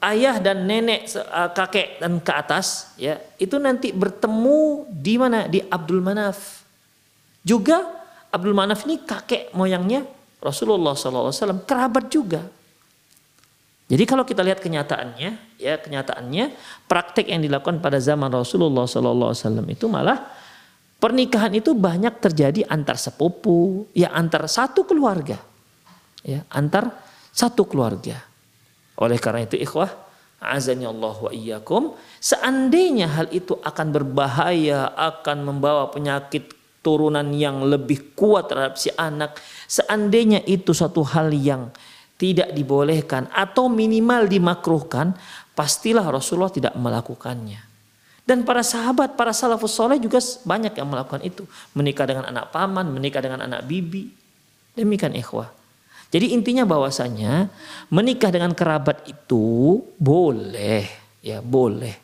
[0.00, 5.44] ayah dan nenek uh, kakek dan ke atas ya itu nanti bertemu di mana?
[5.44, 6.61] Di Abdul Manaf
[7.42, 7.82] juga
[8.32, 10.06] Abdul Manaf ini kakek moyangnya
[10.42, 12.42] Rasulullah SAW kerabat juga
[13.92, 16.56] jadi kalau kita lihat kenyataannya, ya kenyataannya
[16.88, 19.36] praktek yang dilakukan pada zaman Rasulullah SAW
[19.68, 20.32] itu malah
[20.96, 25.36] pernikahan itu banyak terjadi antar sepupu, ya antar satu keluarga,
[26.24, 26.88] ya antar
[27.36, 28.16] satu keluarga.
[28.96, 29.92] Oleh karena itu ikhwah,
[30.40, 36.48] azani Allah wa iyyakum, seandainya hal itu akan berbahaya, akan membawa penyakit
[36.82, 39.38] turunan yang lebih kuat terhadap si anak,
[39.70, 41.70] seandainya itu satu hal yang
[42.18, 45.14] tidak dibolehkan atau minimal dimakruhkan,
[45.54, 47.62] pastilah Rasulullah tidak melakukannya.
[48.22, 51.42] Dan para sahabat, para salafus soleh juga banyak yang melakukan itu.
[51.74, 54.14] Menikah dengan anak paman, menikah dengan anak bibi.
[54.78, 55.50] Demikian ikhwah.
[56.12, 57.50] Jadi intinya bahwasanya
[57.90, 60.86] menikah dengan kerabat itu boleh,
[61.24, 61.98] ya boleh.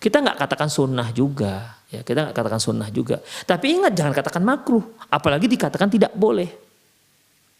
[0.00, 3.22] Kita nggak katakan sunnah juga, ya kita nggak katakan sunnah juga.
[3.46, 6.50] Tapi ingat jangan katakan makruh, apalagi dikatakan tidak boleh.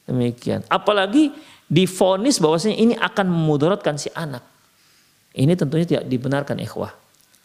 [0.05, 0.67] Demikian.
[0.69, 1.33] Apalagi
[1.65, 4.45] difonis bahwasanya ini akan memudaratkan si anak.
[5.35, 6.93] Ini tentunya tidak dibenarkan ikhwah.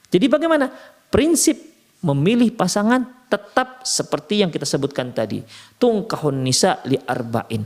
[0.09, 0.69] Jadi bagaimana?
[1.09, 1.57] Prinsip
[2.05, 5.41] memilih pasangan tetap seperti yang kita sebutkan tadi.
[5.81, 7.65] Tungkahun nisa li arba'in.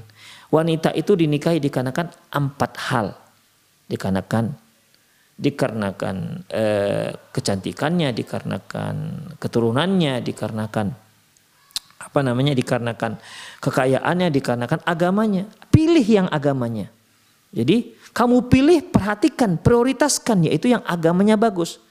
[0.53, 3.07] Wanita itu dinikahi dikarenakan empat hal.
[3.89, 4.62] Dikarenakan
[5.33, 8.95] dikarenakan eh, kecantikannya, dikarenakan
[9.41, 10.87] keturunannya, dikarenakan
[12.03, 13.17] apa namanya dikarenakan
[13.63, 15.49] kekayaannya, dikarenakan agamanya.
[15.73, 16.91] Pilih yang agamanya.
[17.53, 21.81] Jadi kamu pilih, perhatikan, prioritaskan yaitu yang agamanya bagus.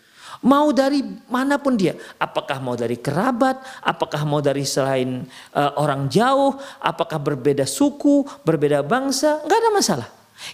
[0.43, 5.23] Mau dari mana pun dia, apakah mau dari kerabat, apakah mau dari selain
[5.55, 10.09] uh, orang jauh, apakah berbeda suku, berbeda bangsa, nggak ada masalah.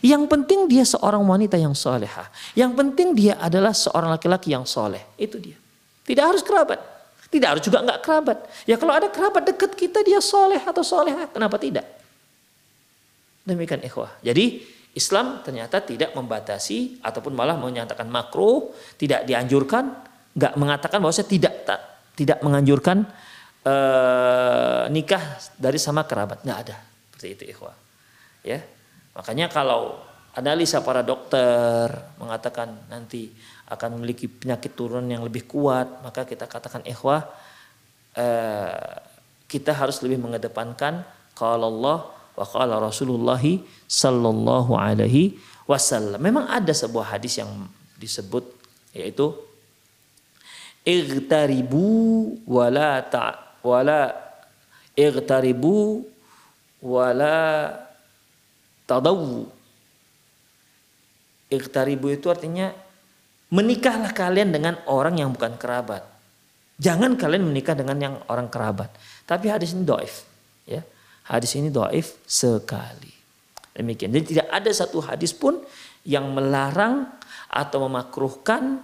[0.04, 2.28] Yang penting dia seorang wanita yang soleha.
[2.54, 5.02] Yang penting dia adalah seorang laki-laki yang soleh.
[5.16, 5.56] Itu dia.
[6.04, 6.80] Tidak harus kerabat.
[7.28, 8.38] Tidak harus juga nggak kerabat.
[8.64, 11.84] Ya kalau ada kerabat dekat kita dia soleh atau soleha, kenapa tidak?
[13.44, 14.16] Demikian ikhwah.
[14.24, 14.64] Jadi
[14.96, 19.92] Islam ternyata tidak membatasi ataupun malah menyatakan makruh, tidak dianjurkan,
[20.32, 21.80] nggak mengatakan bahwa saya tidak tak,
[22.16, 23.04] tidak menganjurkan
[23.68, 26.76] uh, nikah dari sama kerabat, nggak ada
[27.18, 27.74] seperti itu ikhwah.
[28.46, 28.62] Ya,
[29.18, 29.98] makanya kalau
[30.38, 31.90] analisa para dokter
[32.22, 33.34] mengatakan nanti
[33.66, 37.26] akan memiliki penyakit turun yang lebih kuat, maka kita katakan ikhwah
[38.14, 38.96] uh,
[39.50, 41.02] kita harus lebih mengedepankan
[41.34, 41.98] kalau Allah
[42.38, 43.42] wa qala Rasulullah
[43.90, 46.22] sallallahu alaihi wasallam.
[46.22, 47.50] Memang ada sebuah hadis yang
[47.98, 48.46] disebut
[48.94, 49.34] yaitu
[50.86, 54.14] igtaribu wala ta wala
[54.96, 56.06] igtaribu
[56.80, 57.87] wala
[58.88, 59.44] tadawu.
[61.52, 62.72] Igtaribu itu artinya
[63.52, 66.04] menikahlah kalian dengan orang yang bukan kerabat.
[66.80, 68.88] Jangan kalian menikah dengan yang orang kerabat.
[69.28, 70.24] Tapi hadis ini doif.
[70.64, 70.80] Ya.
[71.28, 73.12] Hadis ini doif sekali.
[73.76, 74.14] Demikian.
[74.14, 75.60] Jadi tidak ada satu hadis pun
[76.06, 77.08] yang melarang
[77.48, 78.80] atau memakruhkan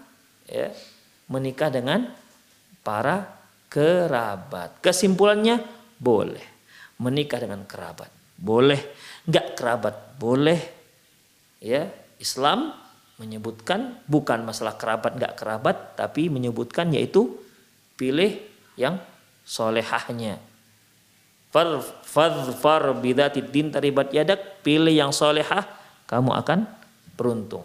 [0.48, 0.72] ya,
[1.28, 2.12] menikah dengan
[2.84, 3.30] para
[3.72, 4.80] kerabat.
[4.84, 5.62] Kesimpulannya
[6.00, 6.54] boleh
[7.00, 8.10] menikah dengan kerabat.
[8.34, 8.78] Boleh,
[9.28, 10.60] enggak kerabat boleh.
[11.64, 11.88] Ya,
[12.20, 12.76] Islam
[13.16, 17.40] menyebutkan bukan masalah kerabat enggak kerabat, tapi menyebutkan yaitu
[17.96, 18.42] pilih
[18.74, 18.98] yang
[19.46, 20.40] solehahnya
[21.54, 24.58] Fadfar bidatid din taribat yadak.
[24.66, 25.62] Pilih yang solehah,
[26.10, 26.66] kamu akan
[27.14, 27.62] beruntung.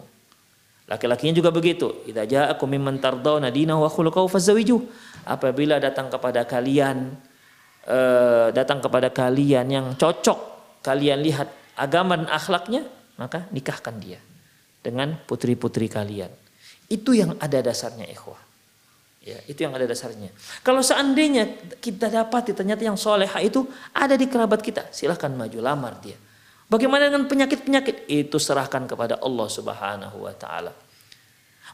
[0.86, 2.06] Laki-lakinya juga begitu.
[2.06, 4.78] Idza ja'akum mimman tardawna dinahu wa khuluquhu fazawiju.
[5.26, 7.18] Apabila datang kepada kalian
[7.90, 10.38] uh, datang kepada kalian yang cocok
[10.80, 12.84] kalian lihat agama dan akhlaknya,
[13.16, 14.20] maka nikahkan dia
[14.80, 16.32] dengan putri-putri kalian.
[16.90, 18.50] Itu yang ada dasarnya ikhwah.
[19.20, 20.32] Ya, itu yang ada dasarnya.
[20.64, 26.00] Kalau seandainya kita dapat ternyata yang soleha itu ada di kerabat kita, silahkan maju lamar
[26.00, 26.16] dia.
[26.72, 28.08] Bagaimana dengan penyakit-penyakit?
[28.08, 30.72] Itu serahkan kepada Allah Subhanahu wa taala.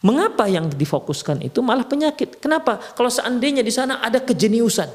[0.03, 2.43] Mengapa yang difokuskan itu malah penyakit?
[2.43, 2.83] Kenapa?
[2.99, 4.91] Kalau seandainya di sana ada kejeniusan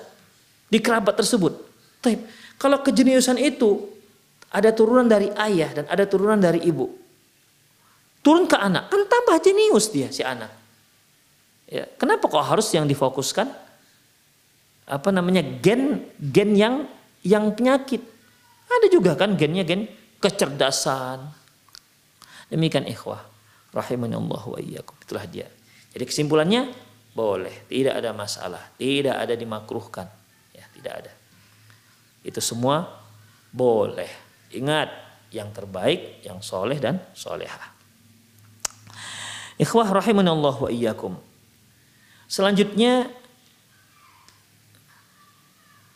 [0.68, 1.54] di kerabat tersebut.
[2.04, 2.28] Taip.
[2.60, 3.90] Kalau kejeniusan itu
[4.52, 6.92] ada turunan dari ayah dan ada turunan dari ibu.
[8.22, 10.52] Turun ke anak, kan tambah jenius dia si anak.
[11.72, 13.48] Ya, kenapa kok harus yang difokuskan?
[14.92, 16.76] Apa namanya gen gen yang
[17.24, 18.04] yang penyakit?
[18.68, 19.88] Ada juga kan gennya gen
[20.20, 21.32] kecerdasan.
[22.52, 23.24] Demikian ikhwah
[23.72, 25.00] rahimani Allah wa iyyakum.
[25.02, 25.48] Itulah dia.
[25.96, 26.72] Jadi kesimpulannya
[27.12, 30.08] boleh, tidak ada masalah, tidak ada dimakruhkan.
[30.52, 31.12] Ya, tidak ada.
[32.22, 33.02] Itu semua
[33.50, 34.12] boleh.
[34.52, 34.90] Ingat
[35.32, 37.72] yang terbaik, yang soleh dan solehah.
[39.56, 41.16] Ikhwah rahimani Allah wa iyyakum.
[42.26, 43.12] Selanjutnya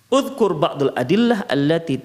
[0.05, 1.97] Udhkur ba'dul adillah allati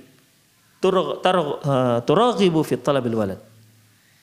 [2.09, 3.41] turaghibu fi talabil walad.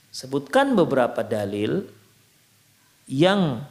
[0.10, 1.86] Sebutkan beberapa dalil
[3.06, 3.62] yang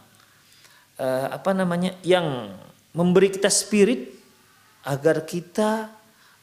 [0.96, 2.54] uh, apa namanya yang
[2.94, 4.14] memberi kita spirit
[4.86, 5.90] agar kita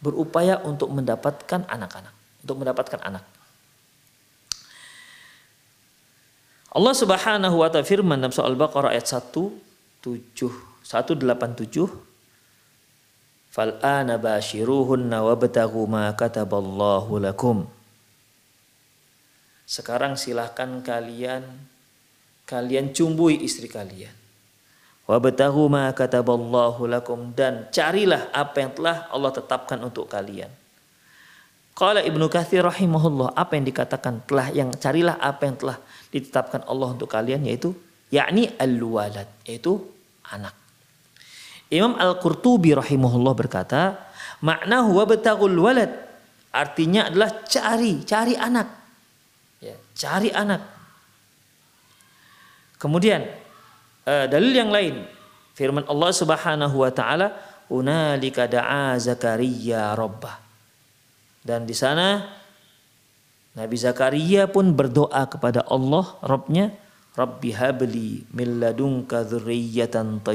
[0.04, 2.12] berupaya untuk mendapatkan anak-anak,
[2.44, 3.24] untuk mendapatkan anak.
[6.74, 9.30] Allah Subhanahu wa taala firman dalam surah Al-Baqarah ayat 1
[10.04, 12.12] 7 187
[13.54, 17.70] Fal ana bashiruhunna wabtaghu ma kataballahu lakum.
[19.70, 21.46] Sekarang silahkan kalian
[22.50, 24.23] kalian cumbui istri kalian.
[25.04, 30.48] Wabtaghu ma kataballahu lakum dan carilah apa yang telah Allah tetapkan untuk kalian.
[31.74, 35.78] Qala Ibnu Katsir rahimahullah, apa yang dikatakan telah yang carilah apa yang telah
[36.14, 37.74] ditetapkan Allah untuk kalian yaitu
[38.14, 39.82] yakni al-walad, yaitu
[40.30, 40.54] anak.
[41.74, 43.98] Imam Al-Qurtubi rahimahullah berkata,
[44.46, 45.90] makna huwa betagul walad
[46.54, 48.70] artinya adalah cari, cari anak.
[49.58, 50.62] Ya, cari anak.
[52.78, 53.26] Kemudian
[54.08, 55.04] uh, dalil yang lain
[55.54, 57.36] firman Allah Subhanahu wa taala
[57.72, 60.42] unalika da'a Zakaria rabbah.
[61.44, 62.24] Dan di sana
[63.54, 66.74] Nabi Zakaria pun berdoa kepada Allah Rabbnya
[67.14, 70.26] Rabbi habli min ladunka dzurriyyatan.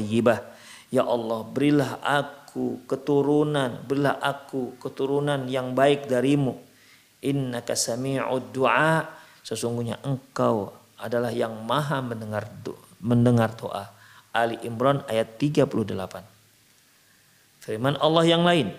[0.94, 6.54] Ya Allah, berilah aku keturunan, berilah aku keturunan yang baik darimu.
[7.18, 9.10] Innaka sami'ud du'a.
[9.42, 10.70] Sesungguhnya engkau
[11.02, 12.46] adalah yang maha mendengar
[13.02, 13.90] mendengar doa.
[14.34, 15.66] Ali Imran ayat 38.
[17.64, 18.70] Firman Allah yang lain.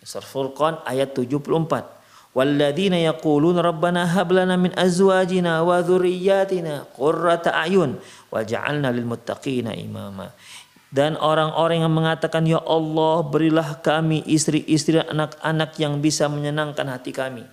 [0.00, 2.00] Surah Furqan ayat 74.
[2.30, 7.98] Walladzina yaqulun rabbana hab lana min azwajina wa dzurriyyatina qurrata a'yun
[8.30, 10.30] waj'alna lil muttaqina imama.
[10.90, 17.46] Dan orang-orang yang mengatakan ya Allah berilah kami istri-istri anak-anak yang bisa menyenangkan hati kami.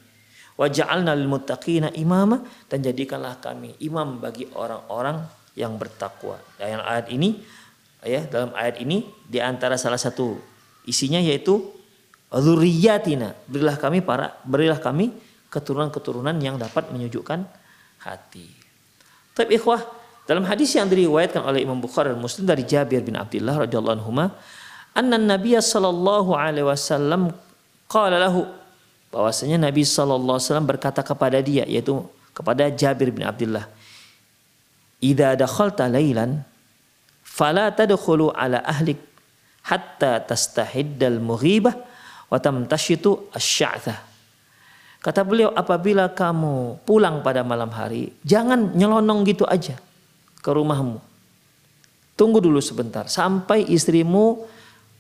[0.58, 5.22] Waj'alna lil muttaqina imama dan jadikanlah kami imam bagi orang-orang
[5.58, 6.38] yang bertakwa.
[6.62, 7.42] Dan ayat ini
[8.06, 10.38] ya dalam ayat ini di antara salah satu
[10.86, 11.74] isinya yaitu
[12.28, 15.16] Zuriyatina, berilah kami para berilah kami
[15.48, 17.48] keturunan-keturunan yang dapat menyejukkan
[18.04, 18.52] hati.
[19.32, 19.80] Tapi ikhwah,
[20.28, 24.12] dalam hadis yang diriwayatkan oleh Imam Bukhari dan Muslim dari Jabir bin Abdullah radhiyallahu anhu,
[24.92, 27.32] anna Nabi sallallahu alaihi wasallam
[27.88, 28.44] qala lahu
[29.08, 32.04] bahwasanya Nabi sallallahu alaihi wasallam berkata kepada dia yaitu
[32.36, 33.72] kepada Jabir bin Abdullah,
[35.04, 36.42] "Idza dakhalta lailan
[37.22, 38.98] fala tadkhulu ala ahlik
[39.68, 41.88] hatta tastahiddal mughibah
[42.28, 44.04] Watam tashitu asy'atha.
[45.00, 49.80] Kata beliau apabila kamu pulang pada malam hari, jangan nyelonong gitu aja
[50.44, 51.00] ke rumahmu.
[52.20, 54.44] Tunggu dulu sebentar sampai istrimu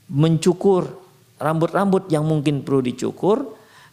[0.07, 0.87] mencukur
[1.35, 3.43] rambut-rambut yang mungkin perlu dicukur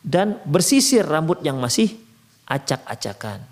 [0.05, 1.91] dan bersisir rambut yang masih
[2.47, 3.43] acak-acakan.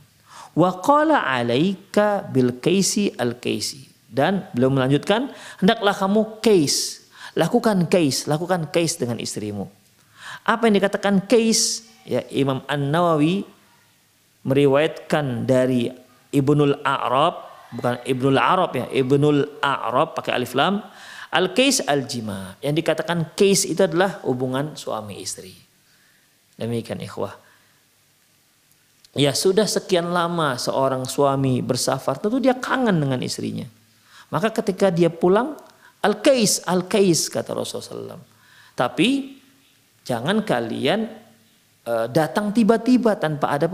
[0.53, 3.89] Wa qala alaika bil kaisi al kaisi.
[4.13, 9.65] Dan beliau melanjutkan, hendaklah kamu case Lakukan case, lakukan case dengan istrimu.
[10.45, 11.89] Apa yang dikatakan case?
[12.05, 13.47] Ya, Imam An-Nawawi
[14.43, 15.89] meriwayatkan dari
[16.35, 20.83] Ibnul A'rab, bukan Ibnul Arab ya, Ibnul A'rab pakai alif lam.
[21.33, 22.61] Al-case al-jima.
[22.61, 25.57] Yang dikatakan case itu adalah hubungan suami istri.
[26.61, 27.33] Demikian ikhwah.
[29.13, 33.69] Ya sudah sekian lama seorang suami bersafar, tentu dia kangen dengan istrinya.
[34.33, 35.53] Maka ketika dia pulang,
[36.01, 38.25] Al-Kais, Al-Kais kata Rasulullah SAW.
[38.73, 39.37] Tapi
[40.01, 41.05] jangan kalian
[41.85, 43.69] uh, datang tiba-tiba tanpa ada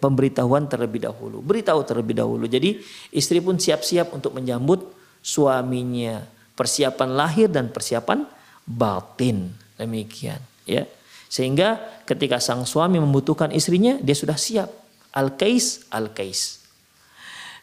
[0.00, 1.44] pemberitahuan terlebih dahulu.
[1.44, 2.48] Beritahu terlebih dahulu.
[2.48, 2.80] Jadi
[3.12, 4.88] istri pun siap-siap untuk menyambut
[5.20, 6.24] suaminya.
[6.56, 8.24] Persiapan lahir dan persiapan
[8.64, 9.52] batin.
[9.76, 10.40] Demikian.
[10.64, 10.88] ya.
[11.30, 11.78] Sehingga
[12.10, 14.66] ketika sang suami membutuhkan istrinya, dia sudah siap.
[15.14, 16.58] Al-Kais, Al-Kais.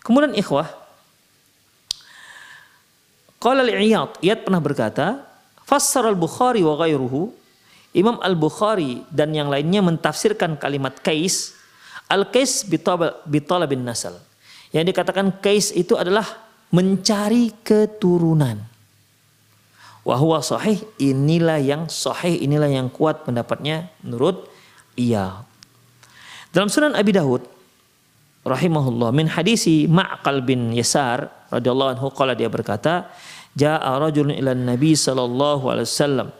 [0.07, 0.71] Kemudian ikhwah,
[3.37, 5.21] Qala al-Iyad, Iyad pernah berkata,
[5.67, 7.35] fassar al-Bukhari wa ghairuhu,
[7.91, 11.57] Imam al-Bukhari dan yang lainnya mentafsirkan kalimat kais,
[12.07, 14.21] al-kais bin nasal.
[14.69, 16.25] Yang dikatakan kais itu adalah
[16.69, 18.76] mencari keturunan.
[20.07, 24.47] Wahwa sahih, inilah yang sahih, inilah yang kuat pendapatnya menurut
[24.95, 25.43] iya.
[26.55, 27.43] Dalam sunan Abi Dawud,
[28.47, 33.11] rahimahullah min hadisi Ma'qal bin Yasar radhiyallahu anhu qala dia berkata
[33.51, 36.31] jaa rajulun ila nabi sallallahu alaihi wasallam.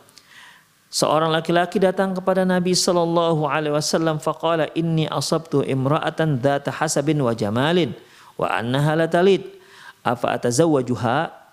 [0.87, 7.35] Seorang laki-laki datang kepada Nabi sallallahu alaihi wasallam faqala inni asabtu imra'atan dzata hasabin wa
[7.35, 7.91] jamalin
[8.39, 9.43] wa annaha latalid
[10.07, 11.46] afa atazawwajuha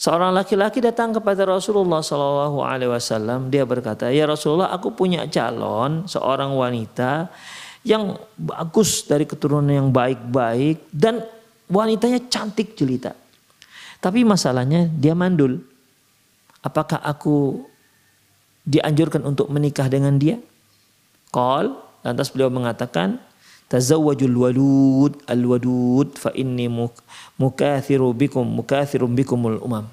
[0.00, 3.52] Seorang laki-laki datang kepada Rasulullah Sallallahu Alaihi Wasallam.
[3.52, 7.28] Dia berkata, ya Rasulullah, aku punya calon seorang wanita
[7.84, 11.20] yang bagus dari keturunan yang baik-baik dan
[11.68, 13.12] wanitanya cantik jelita.
[14.00, 15.60] Tapi masalahnya dia mandul.
[16.64, 17.60] Apakah aku
[18.64, 20.40] dianjurkan untuk menikah dengan dia?
[21.28, 23.20] Qal, lantas beliau mengatakan,
[23.70, 26.66] tazawwajul walud al wadud fa inni
[27.38, 29.86] mukathiru bikum mukathirum bikumul umam.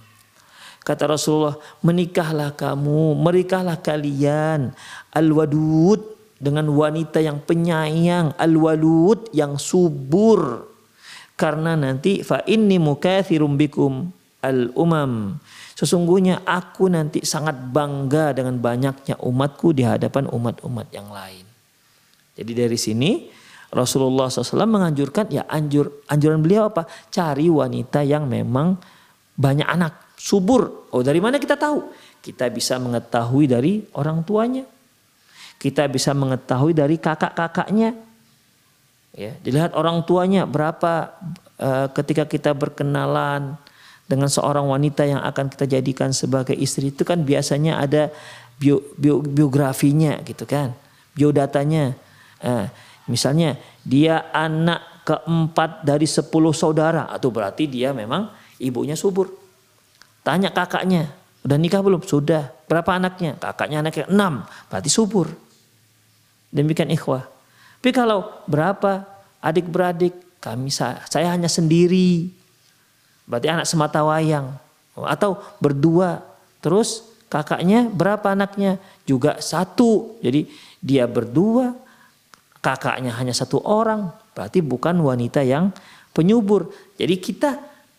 [0.81, 4.71] Kata Rasulullah, menikahlah kamu, menikahlah kalian
[5.11, 10.69] al wadud dengan wanita yang penyayang al-walud yang subur.
[11.37, 14.09] Karena nanti fa inni mukathirum bikum
[14.41, 15.37] al-umam.
[15.77, 21.45] Sesungguhnya aku nanti sangat bangga dengan banyaknya umatku di hadapan umat-umat yang lain.
[22.33, 23.29] Jadi dari sini
[23.67, 26.87] Rasulullah SAW menganjurkan ya anjur anjuran beliau apa?
[27.11, 28.79] Cari wanita yang memang
[29.35, 30.87] banyak anak subur.
[30.95, 31.91] Oh dari mana kita tahu?
[32.23, 34.63] Kita bisa mengetahui dari orang tuanya.
[35.59, 37.97] Kita bisa mengetahui dari kakak-kakaknya.
[39.17, 41.09] Ya, dilihat orang tuanya berapa
[41.57, 43.57] uh, ketika kita berkenalan
[44.05, 46.93] dengan seorang wanita yang akan kita jadikan sebagai istri.
[46.93, 48.13] Itu kan biasanya ada
[48.61, 50.71] bio, bio, biografinya gitu kan,
[51.17, 51.97] biodatanya.
[52.37, 52.69] Uh,
[53.07, 58.27] misalnya dia anak keempat dari sepuluh saudara, atau berarti dia memang
[58.59, 59.31] ibunya subur.
[60.21, 61.07] Tanya kakaknya,
[61.47, 62.03] udah nikah belum?
[62.03, 62.51] Sudah.
[62.67, 63.39] Berapa anaknya?
[63.39, 65.31] Kakaknya anaknya enam, berarti subur.
[66.51, 67.23] Demikian ikhwah.
[67.79, 69.07] Tapi kalau berapa
[69.39, 70.11] adik-beradik
[70.43, 72.27] kami saya hanya sendiri.
[73.23, 74.51] Berarti anak semata wayang.
[74.99, 76.19] Atau berdua.
[76.59, 78.75] Terus kakaknya berapa anaknya?
[79.07, 80.19] Juga satu.
[80.19, 80.51] Jadi
[80.83, 81.71] dia berdua,
[82.59, 84.11] kakaknya hanya satu orang.
[84.33, 85.73] Berarti bukan wanita yang
[86.13, 86.69] penyubur.
[86.97, 87.51] Jadi kita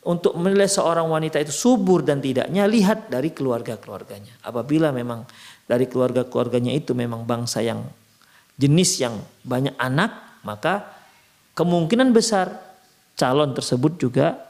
[0.09, 4.41] untuk menilai seorang wanita itu subur dan tidaknya lihat dari keluarga-keluarganya.
[4.47, 5.29] Apabila memang
[5.69, 7.85] dari keluarga-keluarganya itu memang bangsa yang
[8.57, 10.87] jenis yang banyak anak, maka
[11.53, 12.57] kemungkinan besar
[13.19, 14.49] calon tersebut juga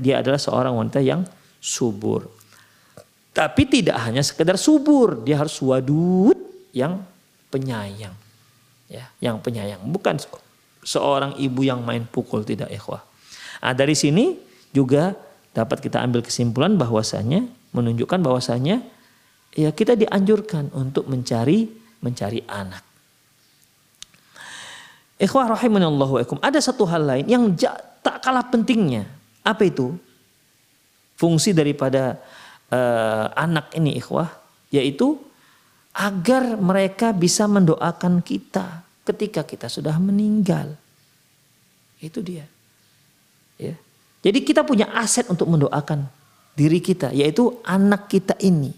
[0.00, 1.22] dia adalah seorang wanita yang
[1.62, 2.26] subur.
[3.36, 6.36] Tapi tidak hanya sekedar subur, dia harus wadud
[6.72, 7.04] yang
[7.52, 8.25] penyayang.
[8.86, 10.14] Ya, yang penyayang, bukan
[10.86, 13.02] seorang ibu yang main pukul tidak ikhwah.
[13.58, 14.38] Nah, dari sini
[14.70, 15.18] juga
[15.50, 18.86] dapat kita ambil kesimpulan bahwasanya menunjukkan bahwasanya
[19.56, 21.66] ya kita dianjurkan untuk mencari
[21.98, 22.84] mencari anak.
[25.16, 27.42] Ikhwah rahimanallahu wa Ada satu hal lain yang
[28.04, 29.08] tak kalah pentingnya.
[29.40, 29.96] Apa itu?
[31.16, 32.20] Fungsi daripada
[32.68, 34.28] uh, anak ini ikhwah
[34.68, 35.16] yaitu
[35.96, 40.76] agar mereka bisa mendoakan kita ketika kita sudah meninggal.
[41.96, 42.44] Itu dia.
[43.56, 43.72] Ya.
[44.20, 46.04] Jadi kita punya aset untuk mendoakan
[46.52, 48.76] diri kita, yaitu anak kita ini.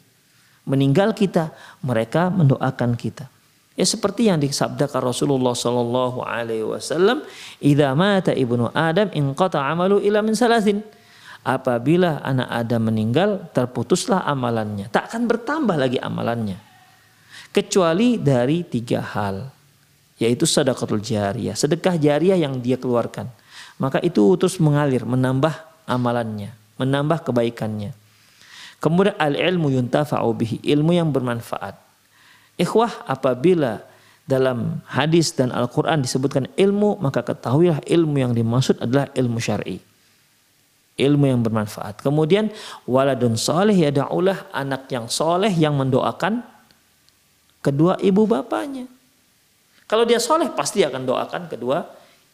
[0.69, 1.51] Meninggal kita,
[1.83, 3.27] mereka mendoakan kita.
[3.75, 7.23] Ya seperti yang disabdakan Rasulullah Sallallahu Alaihi Wasallam,
[7.63, 10.83] "Idza mata ibnu Adam in qata amalu ila min salasin."
[11.47, 14.91] Apabila anak Adam meninggal, terputuslah amalannya.
[14.91, 16.68] Tak akan bertambah lagi amalannya.
[17.51, 19.51] Kecuali dari tiga hal.
[20.19, 21.55] Yaitu sedekahul jariyah.
[21.55, 23.31] Sedekah jariah yang dia keluarkan
[23.79, 25.55] maka itu terus mengalir, menambah
[25.87, 27.95] amalannya, menambah kebaikannya.
[28.83, 31.79] Kemudian al-ilmu yuntafa'u bihi, ilmu yang bermanfaat.
[32.59, 33.83] Ikhwah apabila
[34.27, 39.79] dalam hadis dan Al-Quran disebutkan ilmu, maka ketahuilah ilmu yang dimaksud adalah ilmu syar'i.
[40.99, 42.03] Ilmu yang bermanfaat.
[42.03, 42.51] Kemudian
[42.83, 46.43] waladun soleh ya da'ulah anak yang soleh yang mendoakan
[47.69, 48.89] kedua ibu bapaknya.
[49.85, 51.85] Kalau dia soleh pasti akan doakan kedua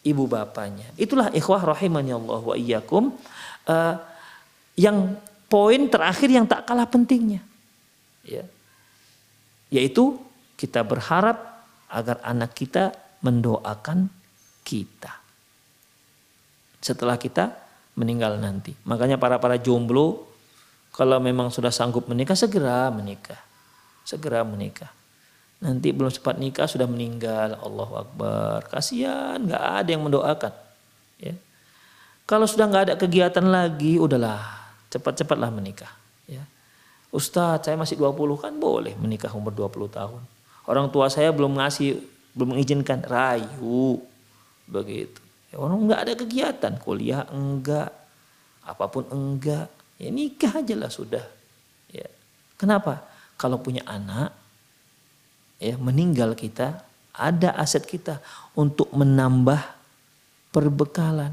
[0.07, 0.87] ibu bapaknya.
[0.95, 3.11] Itulah ikhwah rahimani Allah wa iyyakum
[3.67, 3.95] uh,
[4.79, 5.19] yang
[5.51, 7.43] poin terakhir yang tak kalah pentingnya.
[8.23, 8.47] Ya.
[9.71, 10.15] Yaitu
[10.55, 14.07] kita berharap agar anak kita mendoakan
[14.63, 15.11] kita.
[16.79, 17.55] Setelah kita
[17.97, 18.75] meninggal nanti.
[18.87, 20.27] Makanya para-para jomblo
[20.95, 23.39] kalau memang sudah sanggup menikah segera menikah.
[24.07, 24.94] Segera menikah.
[25.65, 27.57] Nanti belum sempat nikah sudah meninggal.
[27.57, 28.69] Allahu Akbar.
[28.69, 30.53] Kasihan, nggak ada yang mendoakan.
[31.17, 31.33] Ya.
[32.29, 34.45] Kalau sudah nggak ada kegiatan lagi, udahlah
[34.93, 35.89] cepat-cepatlah menikah.
[36.29, 36.45] Ya.
[37.09, 40.21] Ustadz, saya masih 20 kan boleh menikah umur 20 tahun.
[40.69, 41.97] Orang tua saya belum ngasih,
[42.37, 43.01] belum mengizinkan.
[43.01, 44.05] Rayu.
[44.69, 45.17] Begitu.
[45.49, 46.73] Ya, orang nggak ada kegiatan.
[46.77, 47.89] Kuliah enggak.
[48.61, 49.73] Apa pun enggak.
[49.97, 51.25] Ya nikah aja lah sudah.
[51.89, 52.05] Ya.
[52.53, 53.01] Kenapa?
[53.33, 54.44] Kalau punya anak,
[55.59, 56.83] ya meninggal kita
[57.15, 58.19] ada aset kita
[58.55, 59.59] untuk menambah
[60.51, 61.31] perbekalan.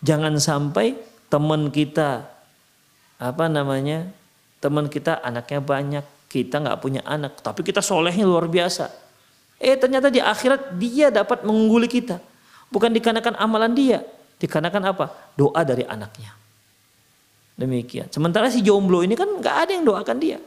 [0.00, 0.96] Jangan sampai
[1.28, 2.24] teman kita
[3.18, 4.08] apa namanya
[4.62, 8.88] teman kita anaknya banyak kita nggak punya anak tapi kita solehnya luar biasa.
[9.58, 12.22] Eh ternyata di akhirat dia dapat mengungguli kita
[12.70, 14.06] bukan dikarenakan amalan dia
[14.38, 16.32] dikarenakan apa doa dari anaknya.
[17.58, 18.06] Demikian.
[18.14, 20.38] Sementara si jomblo ini kan nggak ada yang doakan dia.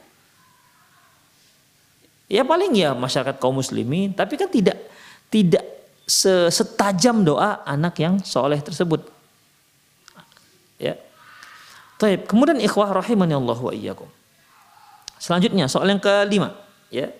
[2.31, 4.79] Ya paling ya masyarakat kaum muslimin, tapi kan tidak
[5.27, 5.67] tidak
[6.07, 9.03] setajam doa anak yang soleh tersebut.
[10.79, 10.95] Ya.
[11.99, 12.23] Taib.
[12.31, 14.07] Kemudian ikhwah rahimani Allah wa iyyakum.
[15.19, 16.55] Selanjutnya soal yang kelima,
[16.87, 17.11] ya.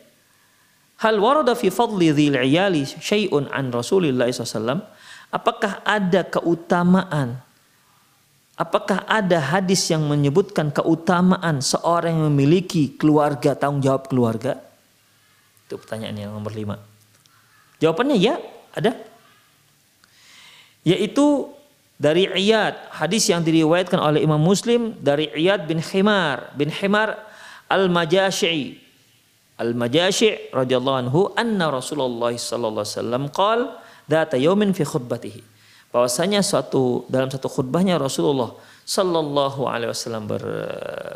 [1.04, 4.80] Hal warada fi fadli dhil iyali syai'un an Rasulillah SAW.
[5.32, 7.44] Apakah ada keutamaan
[8.62, 14.71] Apakah ada hadis yang menyebutkan keutamaan seorang yang memiliki keluarga, tanggung jawab keluarga?
[15.72, 16.76] Itu pertanyaan yang nomor lima.
[17.80, 18.36] Jawabannya ya,
[18.76, 18.92] ada.
[20.84, 21.48] Yaitu
[21.96, 27.16] dari Iyad, hadis yang diriwayatkan oleh Imam Muslim dari Iyad bin Himar bin Himar
[27.72, 28.82] Al-Majasyi
[29.62, 35.46] Al-Majasyi radhiyallahu anhu anna Rasulullah sallallahu alaihi wasallam qala data yaumin fi khutbatihi
[35.94, 40.42] bahwasanya suatu dalam satu khutbahnya Rasulullah sallallahu alaihi wasallam ber,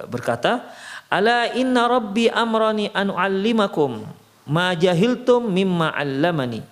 [0.07, 0.69] berkata
[1.09, 4.05] ala inna rabbi amrani an uallimakum
[4.45, 6.63] ma jahiltum mimma 'allamani.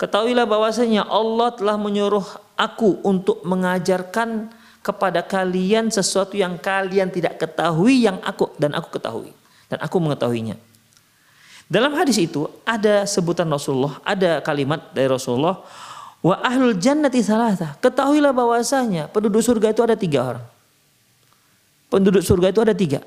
[0.00, 2.24] Ketahuilah bahwasanya Allah telah menyuruh
[2.58, 4.50] aku untuk mengajarkan
[4.84, 9.32] kepada kalian sesuatu yang kalian tidak ketahui yang aku dan aku ketahui
[9.72, 10.60] dan aku mengetahuinya.
[11.64, 15.64] Dalam hadis itu ada sebutan Rasulullah, ada kalimat dari Rasulullah,
[16.24, 17.76] Wa ahlul jannati salasa.
[17.84, 20.46] Ketahuilah bahwasanya penduduk surga itu ada tiga orang.
[21.92, 23.04] Penduduk surga itu ada tiga.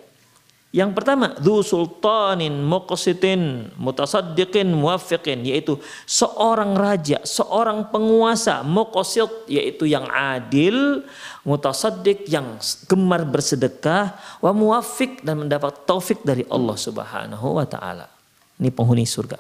[0.76, 10.04] Yang pertama, dhu sultanin muqsitin mutasaddiqin muwaffiqin yaitu seorang raja, seorang penguasa muqsit yaitu yang
[10.12, 11.08] adil,
[11.48, 18.12] mutasaddiq yang gemar bersedekah, wa muwaffiq dan mendapat taufik dari Allah Subhanahu wa taala.
[18.60, 19.40] Ini penghuni surga.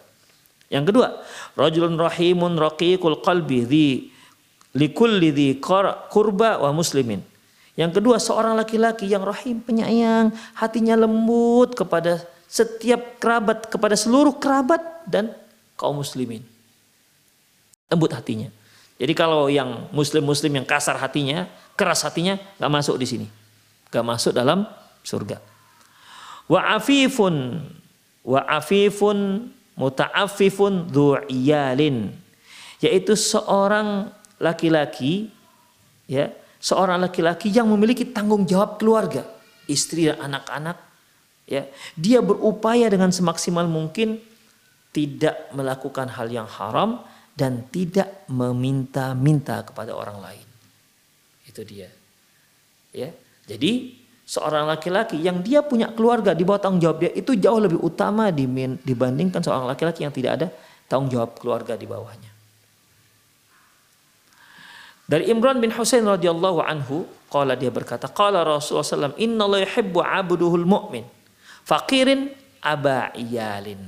[0.71, 1.07] Yang kedua,
[1.59, 3.88] rajulun rahimun raqiqul qalbi di
[4.80, 7.19] likulli di kurba wa muslimin.
[7.78, 14.82] Yang kedua, seorang laki-laki yang rahim, penyayang, hatinya lembut kepada setiap kerabat, kepada seluruh kerabat
[15.05, 15.30] dan
[15.78, 16.41] kaum muslimin.
[17.88, 18.49] Lembut hatinya.
[18.97, 21.45] Jadi kalau yang muslim-muslim yang kasar hatinya,
[21.78, 23.28] keras hatinya, nggak masuk di sini.
[23.93, 24.65] Nggak masuk dalam
[25.05, 25.38] surga.
[26.49, 27.61] Wa afifun,
[28.25, 30.89] wa afifun muta'affifun
[32.82, 34.09] yaitu seorang
[34.41, 35.30] laki-laki
[36.09, 39.25] ya seorang laki-laki yang memiliki tanggung jawab keluarga
[39.69, 40.77] istri dan anak-anak
[41.45, 41.67] ya.
[41.93, 44.19] Dia berupaya dengan semaksimal mungkin
[44.95, 47.03] tidak melakukan hal yang haram
[47.37, 50.47] dan tidak meminta-minta kepada orang lain.
[51.45, 51.91] Itu dia
[52.95, 53.13] ya.
[53.47, 53.93] Jadi
[54.27, 58.27] seorang laki-laki yang dia punya keluarga di bawah tanggung jawab dia itu jauh lebih utama
[58.33, 60.47] dibandingkan seorang laki-laki yang tidak ada
[60.89, 62.26] tanggung jawab keluarga di bawahnya.
[65.07, 70.03] Dari Imran bin Husain radhiyallahu anhu, qala dia berkata, qala Rasulullah sallam, "Inna Allah yuhibbu
[70.03, 71.07] 'abduhul mu'min,
[71.63, 72.27] faqirin
[72.59, 73.79] aba iyalin."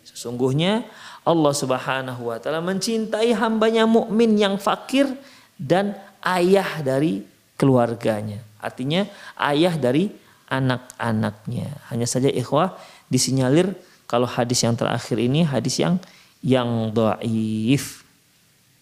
[0.00, 0.88] Sesungguhnya
[1.28, 5.12] Allah Subhanahu wa taala mencintai hambanya mukmin yang fakir
[5.60, 5.92] dan
[6.24, 7.22] ayah dari
[7.60, 8.40] keluarganya.
[8.56, 9.04] Artinya
[9.38, 10.08] ayah dari
[10.48, 11.68] anak-anaknya.
[11.92, 12.80] Hanya saja ikhwah
[13.12, 13.76] disinyalir
[14.08, 16.00] kalau hadis yang terakhir ini hadis yang
[16.40, 18.02] yang dhaif.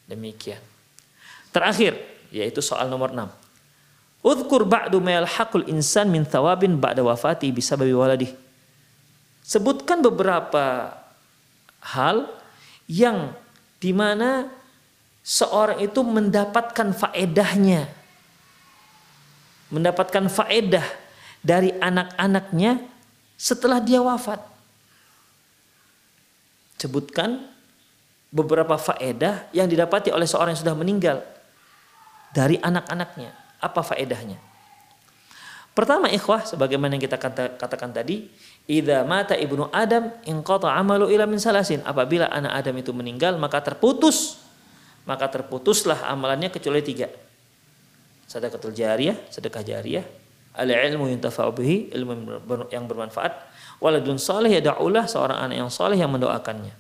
[0.07, 0.70] Demikian.
[1.51, 1.99] Terakhir
[2.31, 3.27] yaitu soal nomor 6.
[4.21, 8.31] Udhkur ba'du yalhaqul insan min thawabin ba'da wafati bisababi waladih.
[9.43, 10.95] Sebutkan beberapa
[11.81, 12.29] hal
[12.87, 13.33] yang
[13.81, 14.47] di mana
[15.25, 17.89] seorang itu mendapatkan faedahnya
[19.71, 20.85] mendapatkan faedah
[21.41, 22.83] dari anak-anaknya
[23.39, 24.43] setelah dia wafat.
[26.77, 27.49] Sebutkan
[28.29, 31.23] beberapa faedah yang didapati oleh seorang yang sudah meninggal
[32.35, 33.31] dari anak-anaknya.
[33.61, 34.41] Apa faedahnya?
[35.71, 37.17] Pertama ikhwah sebagaimana yang kita
[37.57, 38.27] katakan tadi,
[38.67, 41.81] idza mata ibnu Adam inqata amalu ila min salasin.
[41.87, 44.43] Apabila anak Adam itu meninggal maka terputus
[45.09, 47.09] maka terputuslah amalannya kecuali tiga
[48.31, 50.07] sedekatul jariyah, sedekah jariyah,
[50.55, 53.35] al ilmu yuntafa'u bihi, ilmu yang bermanfaat,
[53.83, 56.71] waladun saleh ya da'ulah seorang anak yang saleh yang mendoakannya.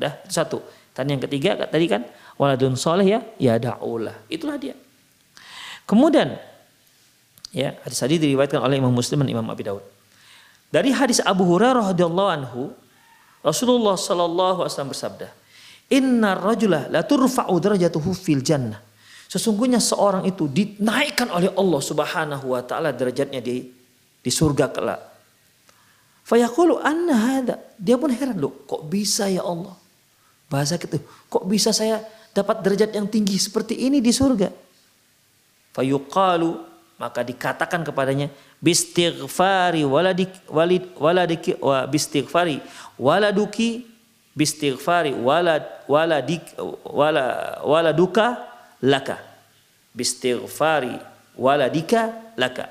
[0.00, 0.64] Udah, satu.
[0.96, 2.08] Dan yang ketiga tadi kan
[2.38, 4.14] waladun saleh ya ya da'ulah.
[4.30, 4.78] Itulah dia.
[5.84, 6.38] Kemudian
[7.50, 9.82] ya, hadis tadi diriwayatkan oleh Imam Muslim dan Imam Abi Daud.
[10.68, 12.62] Dari hadis Abu Hurairah radhiyallahu anhu,
[13.40, 15.28] Rasulullah sallallahu alaihi wasallam bersabda,
[15.90, 18.78] "Inna rajula la turfa'u darajatuhu fil jannah."
[19.28, 23.64] Sesungguhnya seorang itu dinaikkan oleh Allah Subhanahu wa taala derajatnya di
[24.20, 25.00] di surga kelak.
[26.28, 27.56] Fayaqulu anna hada.
[27.80, 29.72] Dia pun heran loh, kok bisa ya Allah?
[30.52, 31.00] Bahasa gitu,
[31.32, 34.48] kok bisa saya dapat derajat yang tinggi seperti ini di surga?
[35.74, 36.50] Fayuqalu
[36.98, 38.26] maka dikatakan kepadanya
[38.58, 42.58] bistighfari waladik walid waladiki wa bistighfari
[42.98, 43.86] waladuki
[44.34, 46.42] bistighfari walad waladik
[46.86, 48.38] wala waladuka
[48.82, 49.18] laka.
[49.94, 50.94] Bistighfari
[51.38, 52.70] waladika laka.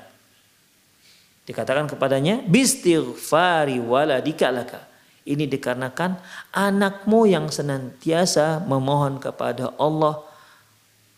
[1.48, 4.87] Dikatakan kepadanya bistighfari waladika laka
[5.28, 6.16] ini dikarenakan
[6.56, 10.24] anakmu yang senantiasa memohon kepada Allah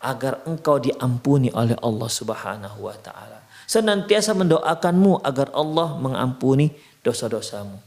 [0.03, 3.47] agar engkau diampuni oleh Allah Subhanahu wa taala.
[3.71, 6.75] Senantiasa mendoakanmu agar Allah mengampuni
[7.07, 7.79] dosa-dosamu.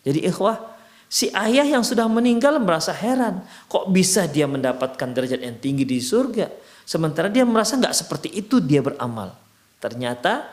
[0.00, 5.56] Jadi ikhwah, Si ayah yang sudah meninggal merasa heran, kok bisa dia mendapatkan derajat yang
[5.56, 6.52] tinggi di surga,
[6.84, 9.32] sementara dia merasa nggak seperti itu dia beramal.
[9.80, 10.44] Ternyata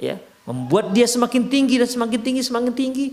[0.00, 0.16] ya
[0.48, 3.06] membuat dia semakin tinggi dan semakin tinggi semakin tinggi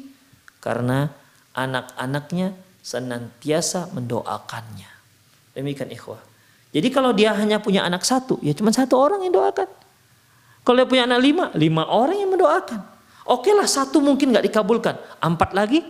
[0.63, 1.11] karena
[1.58, 2.53] anak-anaknya
[2.86, 4.88] senantiasa mendoakannya.
[5.58, 6.22] Demikian ikhwah.
[6.70, 9.66] Jadi kalau dia hanya punya anak satu, ya cuma satu orang yang doakan.
[10.62, 12.86] Kalau dia punya anak lima, lima orang yang mendoakan.
[13.26, 15.84] Oke lah satu mungkin nggak dikabulkan, empat lagi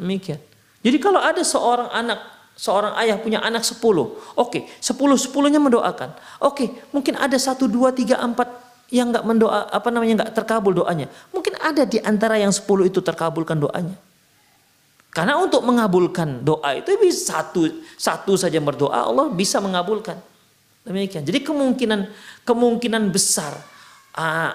[0.00, 0.40] Demikian.
[0.80, 2.24] Jadi kalau ada seorang anak,
[2.56, 6.16] seorang ayah punya anak sepuluh, oke, sepuluh sepuluhnya mendoakan.
[6.40, 8.48] Oke, mungkin ada satu dua tiga empat
[8.88, 11.12] yang nggak mendoa, apa namanya nggak terkabul doanya.
[11.36, 13.92] Mungkin ada di antara yang sepuluh itu terkabulkan doanya.
[15.10, 17.66] Karena untuk mengabulkan doa itu bisa satu
[17.98, 20.14] satu saja berdoa Allah bisa mengabulkan.
[20.86, 21.26] Demikian.
[21.26, 22.00] Jadi kemungkinan
[22.46, 23.52] kemungkinan besar
[24.14, 24.52] uh,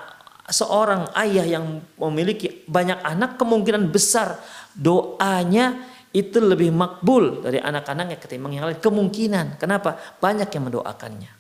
[0.48, 4.40] seorang ayah yang memiliki banyak anak kemungkinan besar
[4.72, 5.76] doanya
[6.16, 8.80] itu lebih makbul dari anak-anaknya ketimbang yang lain.
[8.80, 9.60] Kemungkinan.
[9.60, 10.00] Kenapa?
[10.24, 11.32] Banyak yang mendoakannya.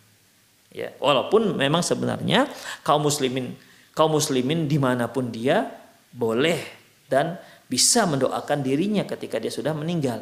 [0.75, 2.51] Ya, walaupun memang sebenarnya
[2.83, 3.55] kaum muslimin
[3.95, 5.71] kaum muslimin di mana pun dia
[6.11, 6.59] boleh
[7.07, 10.21] dan bisa mendoakan dirinya ketika dia sudah meninggal.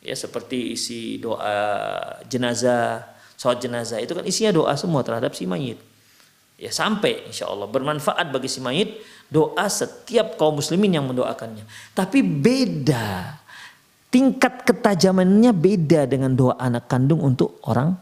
[0.00, 1.52] Ya seperti isi doa
[2.28, 3.04] jenazah,
[3.34, 5.80] sholat jenazah itu kan isinya doa semua terhadap si mayit.
[6.56, 8.96] Ya sampai insya Allah bermanfaat bagi si mayit
[9.28, 11.66] doa setiap kaum muslimin yang mendoakannya.
[11.92, 13.36] Tapi beda
[14.08, 17.92] tingkat ketajamannya beda dengan doa anak kandung untuk orang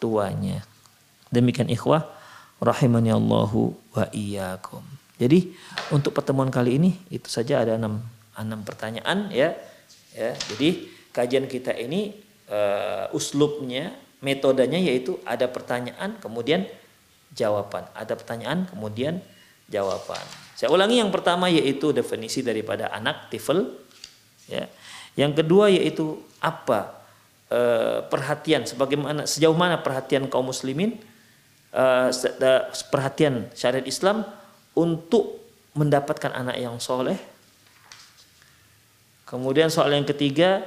[0.00, 0.64] tuanya.
[1.28, 2.08] Demikian ikhwah
[2.56, 4.97] rahimani Allahu wa iyyakum.
[5.18, 5.50] Jadi
[5.90, 7.98] untuk pertemuan kali ini itu saja ada enam,
[8.38, 9.54] enam pertanyaan ya.
[10.14, 10.30] ya.
[10.54, 12.14] Jadi kajian kita ini
[12.46, 16.70] uh, uslubnya, metodenya yaitu ada pertanyaan kemudian
[17.34, 17.90] jawaban.
[17.98, 19.18] Ada pertanyaan kemudian
[19.66, 20.22] jawaban.
[20.54, 23.74] Saya ulangi yang pertama yaitu definisi daripada anak tifel
[24.46, 24.66] ya.
[25.18, 27.04] Yang kedua yaitu apa
[27.50, 27.60] e,
[28.06, 30.98] perhatian sebagaimana sejauh mana perhatian kaum muslimin
[31.74, 32.08] uh,
[32.88, 34.24] perhatian syariat Islam
[34.78, 35.42] untuk
[35.74, 37.18] mendapatkan anak yang soleh.
[39.26, 40.62] Kemudian soal yang ketiga,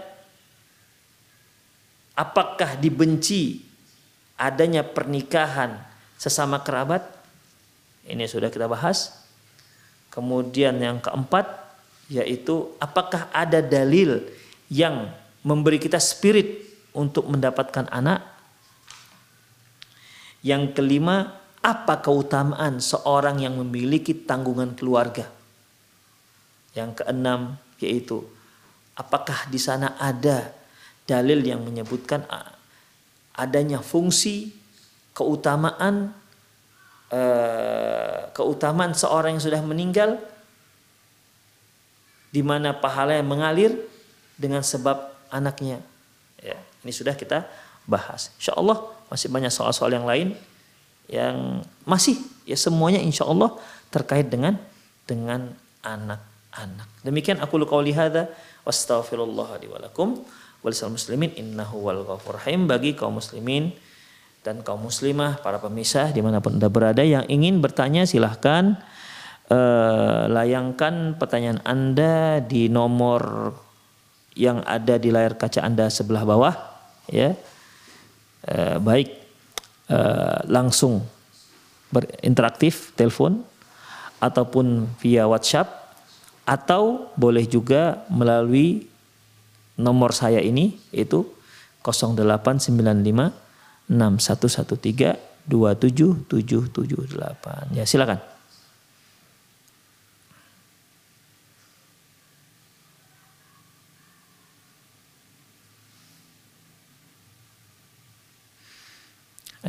[2.14, 3.64] apakah dibenci
[4.36, 5.80] adanya pernikahan
[6.20, 7.08] sesama kerabat?
[8.06, 9.24] Ini sudah kita bahas.
[10.12, 11.48] Kemudian yang keempat,
[12.12, 14.28] yaitu apakah ada dalil
[14.68, 15.10] yang
[15.42, 16.62] memberi kita spirit
[16.94, 18.22] untuk mendapatkan anak
[20.46, 25.30] yang kelima, apa keutamaan seorang yang memiliki tanggungan keluarga?
[26.74, 28.26] Yang keenam yaitu
[28.98, 30.54] apakah di sana ada
[31.06, 32.26] dalil yang menyebutkan
[33.34, 34.54] adanya fungsi
[35.14, 36.14] keutamaan
[37.10, 40.18] eh, keutamaan seorang yang sudah meninggal
[42.32, 43.76] di mana pahala yang mengalir
[44.40, 45.84] dengan sebab anaknya.
[46.40, 47.46] Ya, ini sudah kita
[47.84, 48.32] bahas.
[48.40, 48.82] Insya Allah
[49.12, 50.34] masih banyak soal-soal yang lain
[51.12, 52.16] yang masih
[52.48, 53.54] ya semuanya insya Allah
[53.92, 54.56] terkait dengan
[55.04, 55.52] dengan
[55.84, 56.88] anak-anak.
[57.04, 58.32] Demikian aku lu qauli hadza
[58.64, 59.68] wastaghfirullah li
[60.62, 63.74] walisal muslimin innahu wal rahim bagi kaum muslimin
[64.42, 68.78] dan kaum muslimah para pemisah di mana pun anda berada yang ingin bertanya silahkan
[69.50, 73.54] uh, layangkan pertanyaan anda di nomor
[74.38, 76.56] yang ada di layar kaca anda sebelah bawah
[77.12, 77.36] ya
[78.48, 79.21] eh, baik
[79.92, 81.04] eh, langsung
[81.92, 83.44] berinteraktif telepon
[84.24, 85.68] ataupun via WhatsApp
[86.48, 88.88] atau boleh juga melalui
[89.76, 91.28] nomor saya ini yaitu
[91.84, 93.36] 0895
[93.92, 97.74] 6113 27778.
[97.76, 98.22] Ya silakan.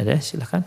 [0.02, 0.66] Ada silahkan.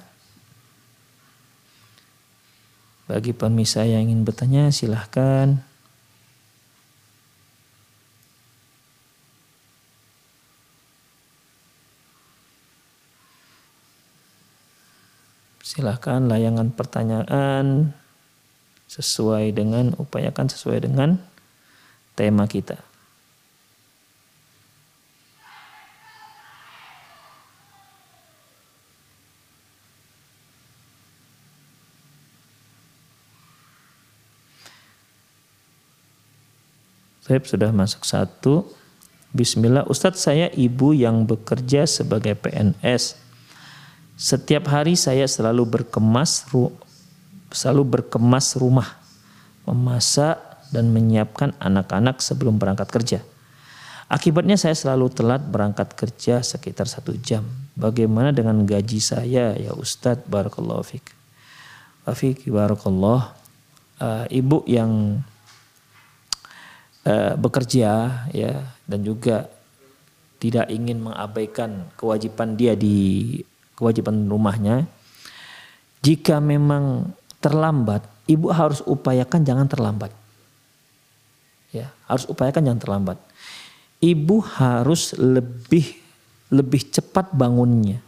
[3.12, 5.60] Bagi pemirsa yang ingin bertanya silahkan.
[15.60, 17.92] Silahkan layangan pertanyaan
[18.88, 21.20] sesuai dengan upayakan sesuai dengan
[22.16, 22.95] tema kita.
[37.26, 38.70] Saya sudah masuk satu.
[39.34, 43.18] Bismillah, Ustadz saya ibu yang bekerja sebagai PNS.
[44.14, 46.46] Setiap hari saya selalu berkemas
[47.50, 49.02] selalu berkemas rumah,
[49.66, 50.38] memasak
[50.70, 53.20] dan menyiapkan anak-anak sebelum berangkat kerja.
[54.06, 57.42] Akibatnya saya selalu telat berangkat kerja sekitar satu jam.
[57.74, 61.10] Bagaimana dengan gaji saya ya Ustadz Barakallahu Fik.
[62.06, 62.46] Afik.
[62.46, 65.24] Uh, ibu yang
[67.06, 68.54] uh, bekerja ya
[68.86, 69.50] dan juga
[70.42, 73.40] tidak ingin mengabaikan kewajiban dia di
[73.74, 74.86] kewajiban rumahnya.
[76.06, 77.10] Jika memang
[77.42, 80.12] terlambat, ibu harus upayakan jangan terlambat.
[81.74, 83.18] Ya, harus upayakan jangan terlambat.
[84.00, 85.98] Ibu harus lebih
[86.54, 88.00] lebih cepat bangunnya.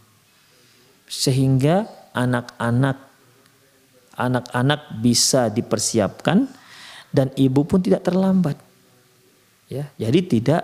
[1.10, 3.08] Sehingga anak-anak
[4.18, 6.46] anak-anak bisa dipersiapkan
[7.10, 8.67] dan ibu pun tidak terlambat.
[9.68, 10.62] Ya, jadi tidak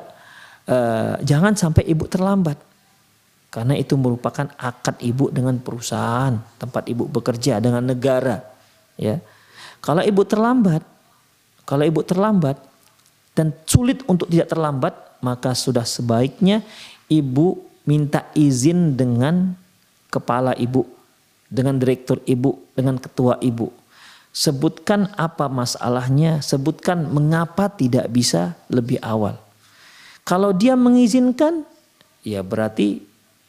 [0.69, 2.57] uh, jangan sampai ibu terlambat.
[3.53, 8.43] Karena itu merupakan akad ibu dengan perusahaan, tempat ibu bekerja dengan negara,
[8.99, 9.23] ya.
[9.79, 10.83] Kalau ibu terlambat,
[11.63, 12.59] kalau ibu terlambat
[13.37, 16.67] dan sulit untuk tidak terlambat, maka sudah sebaiknya
[17.07, 19.55] ibu minta izin dengan
[20.11, 20.83] kepala ibu,
[21.47, 23.71] dengan direktur ibu, dengan ketua ibu.
[24.35, 29.39] Sebutkan apa masalahnya, sebutkan mengapa tidak bisa lebih awal.
[30.27, 31.63] Kalau dia mengizinkan,
[32.27, 32.99] ya berarti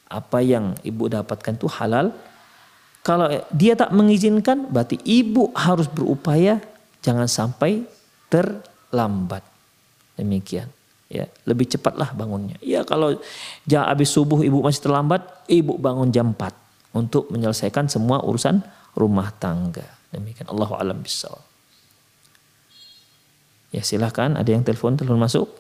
[0.06, 2.14] apa yang ibu dapatkan itu halal.
[3.02, 6.62] Kalau dia tak mengizinkan, berarti ibu harus berupaya
[7.02, 7.82] jangan sampai
[8.30, 9.42] terlambat.
[10.18, 10.70] Demikian.
[11.06, 12.58] Ya, lebih cepatlah bangunnya.
[12.66, 13.18] Ya kalau
[13.66, 16.50] jam habis subuh ibu masih terlambat, ibu bangun jam 4
[16.98, 18.62] untuk menyelesaikan semua urusan
[18.98, 19.86] rumah tangga.
[20.16, 21.44] Demikian Allah alam bisawab.
[23.76, 25.52] Ya silahkan ada yang telepon telepon masuk.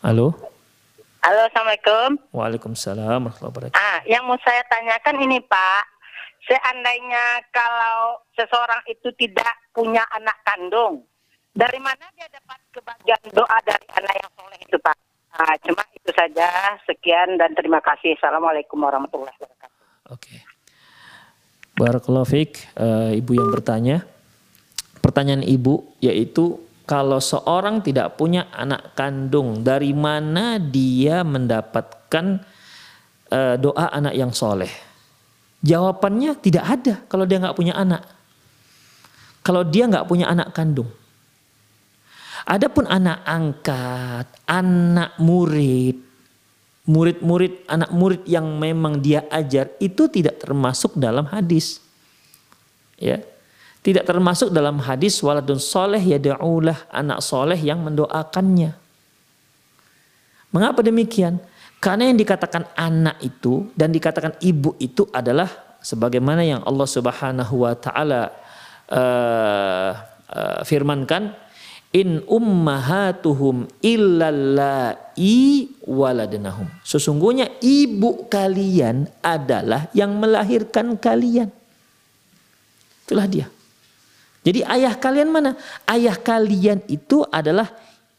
[0.00, 0.32] Halo.
[1.18, 2.08] Halo, Assalamualaikum.
[2.30, 3.76] Waalaikumsalam warahmatullahi wabarakatuh.
[3.76, 5.95] Ah, yang mau saya tanyakan ini Pak,
[6.46, 11.02] seandainya kalau seseorang itu tidak punya anak kandung,
[11.52, 14.96] dari mana dia dapat kebahagiaan doa dari anak yang soleh itu Pak?
[15.36, 16.48] Ah, cuma itu saja.
[16.88, 18.16] Sekian dan terima kasih.
[18.16, 19.80] Assalamualaikum warahmatullahi wabarakatuh.
[20.16, 20.36] Oke.
[21.76, 23.96] Fiik, uh, ibu yang bertanya.
[25.04, 26.56] Pertanyaan ibu yaitu
[26.88, 32.40] kalau seorang tidak punya anak kandung, dari mana dia mendapatkan
[33.28, 34.85] uh, doa anak yang soleh?
[35.64, 38.02] Jawabannya tidak ada kalau dia nggak punya anak.
[39.40, 40.90] Kalau dia nggak punya anak kandung.
[42.46, 45.98] Adapun anak angkat, anak murid,
[46.86, 51.82] murid-murid, anak murid yang memang dia ajar itu tidak termasuk dalam hadis.
[52.94, 53.18] Ya,
[53.82, 58.74] tidak termasuk dalam hadis waladun soleh ya da'ulah anak soleh yang mendoakannya.
[60.50, 61.42] Mengapa demikian?
[61.76, 67.74] Karena yang dikatakan anak itu dan dikatakan ibu itu adalah sebagaimana yang Allah Subhanahu wa
[67.76, 68.32] taala
[68.90, 69.90] uh,
[70.32, 71.36] uh, firmankan
[71.94, 74.98] in ummahatuhum illallai
[75.86, 76.66] waladnahum.
[76.82, 81.48] Sesungguhnya ibu kalian adalah yang melahirkan kalian.
[83.06, 83.46] Itulah dia.
[84.42, 85.54] Jadi ayah kalian mana?
[85.86, 87.70] Ayah kalian itu adalah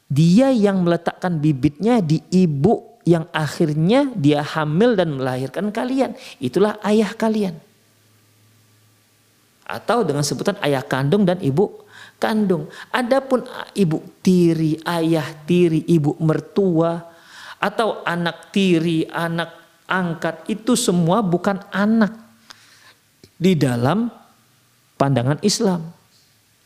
[0.07, 6.11] dia yang meletakkan bibitnya di ibu yang akhirnya dia hamil dan melahirkan kalian.
[6.43, 7.55] Itulah ayah kalian.
[9.63, 11.87] Atau dengan sebutan ayah kandung dan ibu
[12.19, 12.67] kandung.
[12.91, 16.99] Adapun ibu tiri, ayah tiri, ibu mertua
[17.63, 19.55] atau anak tiri, anak
[19.87, 22.11] angkat itu semua bukan anak
[23.39, 24.11] di dalam
[24.99, 25.96] pandangan Islam.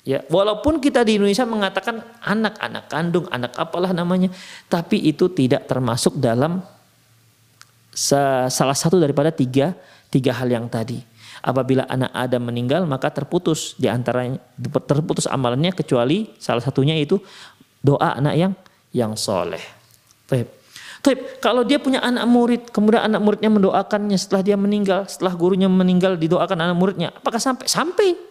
[0.01, 4.33] Ya, walaupun kita di Indonesia mengatakan anak-anak kandung, anak apalah namanya,
[4.65, 6.65] tapi itu tidak termasuk dalam
[8.49, 9.77] salah satu daripada tiga
[10.09, 10.97] tiga hal yang tadi.
[11.41, 14.37] Apabila anak Adam meninggal maka terputus di antaranya
[14.85, 17.17] terputus amalannya kecuali salah satunya itu
[17.81, 18.53] doa anak yang
[18.93, 19.61] yang soleh.
[20.25, 20.49] Taib.
[21.01, 21.19] Taib.
[21.41, 26.13] Kalau dia punya anak murid, kemudian anak muridnya mendoakannya setelah dia meninggal, setelah gurunya meninggal
[26.17, 27.65] didoakan anak muridnya, apakah sampai?
[27.65, 28.30] Sampai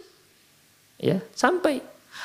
[1.01, 1.81] ya sampai.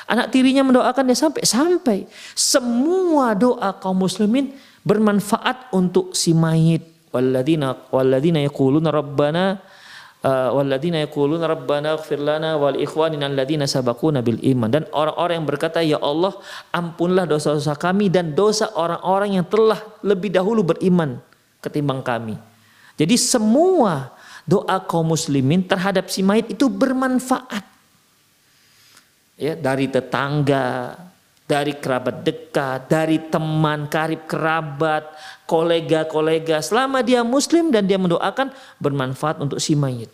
[0.06, 1.98] Anak tirinya mendoakan dia sampai sampai.
[2.36, 4.54] Semua doa kaum muslimin
[4.86, 6.84] bermanfaat untuk si mayit.
[7.10, 9.58] Walladzina walladzina yaquluna rabbana
[10.22, 14.68] uh, walladzina yaquluna rabbana ighfir lana wal ikhwanina alladzina sabaquna bil iman.
[14.70, 16.36] Dan orang-orang yang berkata ya Allah
[16.70, 21.18] ampunlah dosa-dosa kami dan dosa orang-orang yang telah lebih dahulu beriman
[21.58, 22.38] ketimbang kami.
[22.94, 24.14] Jadi semua
[24.46, 27.75] doa kaum muslimin terhadap si mayit itu bermanfaat
[29.36, 30.96] ya dari tetangga,
[31.46, 35.14] dari kerabat dekat, dari teman karib kerabat,
[35.46, 36.58] kolega-kolega.
[36.64, 38.50] Selama dia muslim dan dia mendoakan
[38.82, 40.10] bermanfaat untuk si mayit.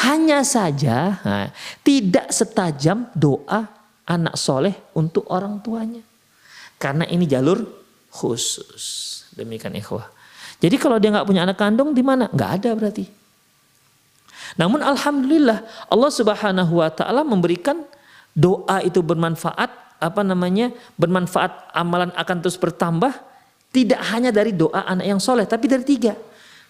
[0.00, 1.48] Hanya saja nah,
[1.84, 3.68] tidak setajam doa
[4.08, 6.00] anak soleh untuk orang tuanya.
[6.80, 7.60] Karena ini jalur
[8.08, 9.20] khusus.
[9.36, 10.08] Demikian ikhwah.
[10.60, 12.32] Jadi kalau dia nggak punya anak kandung di mana?
[12.32, 13.04] Nggak ada berarti.
[14.58, 15.62] Namun alhamdulillah
[15.92, 17.86] Allah Subhanahu wa taala memberikan
[18.34, 19.70] doa itu bermanfaat,
[20.00, 20.72] apa namanya?
[20.96, 23.12] bermanfaat, amalan akan terus bertambah
[23.70, 26.18] tidak hanya dari doa anak yang soleh, tapi dari tiga.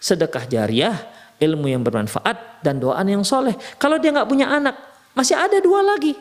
[0.01, 0.97] Sedekah jariah,
[1.41, 3.57] ilmu yang bermanfaat, dan doa anak yang soleh.
[3.81, 4.77] Kalau dia nggak punya anak,
[5.17, 6.13] masih ada dua lagi.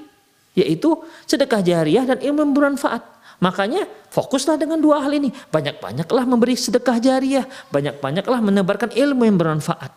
[0.56, 0.96] Yaitu
[1.28, 3.04] sedekah jariah dan ilmu yang bermanfaat.
[3.40, 5.32] Makanya fokuslah dengan dua hal ini.
[5.32, 7.48] Banyak-banyaklah memberi sedekah jariah.
[7.72, 9.92] Banyak-banyaklah menebarkan ilmu yang bermanfaat.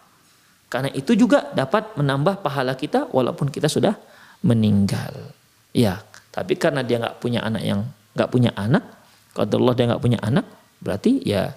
[0.71, 3.99] Karena itu juga dapat menambah pahala kita walaupun kita sudah
[4.43, 5.33] meninggal.
[5.73, 7.81] Ya, tapi karena dia nggak punya anak yang
[8.13, 8.85] nggak punya anak,
[9.33, 10.45] kalau Allah dia nggak punya anak,
[10.85, 11.57] berarti ya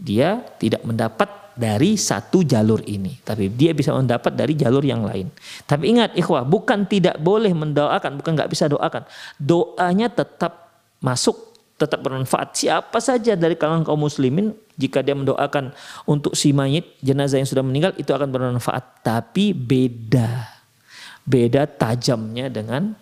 [0.00, 1.28] dia tidak mendapat
[1.60, 5.28] dari satu jalur ini, tapi dia bisa mendapat dari jalur yang lain.
[5.68, 9.04] Tapi ingat, ikhwah, bukan tidak boleh mendoakan, bukan nggak bisa doakan.
[9.36, 10.72] Doanya tetap
[11.04, 11.36] masuk,
[11.76, 12.56] tetap bermanfaat.
[12.56, 15.76] Siapa saja dari kalangan kaum muslimin, jika dia mendoakan
[16.08, 19.04] untuk si mayit jenazah yang sudah meninggal, itu akan bermanfaat.
[19.04, 20.59] Tapi beda,
[21.24, 22.96] beda tajamnya dengan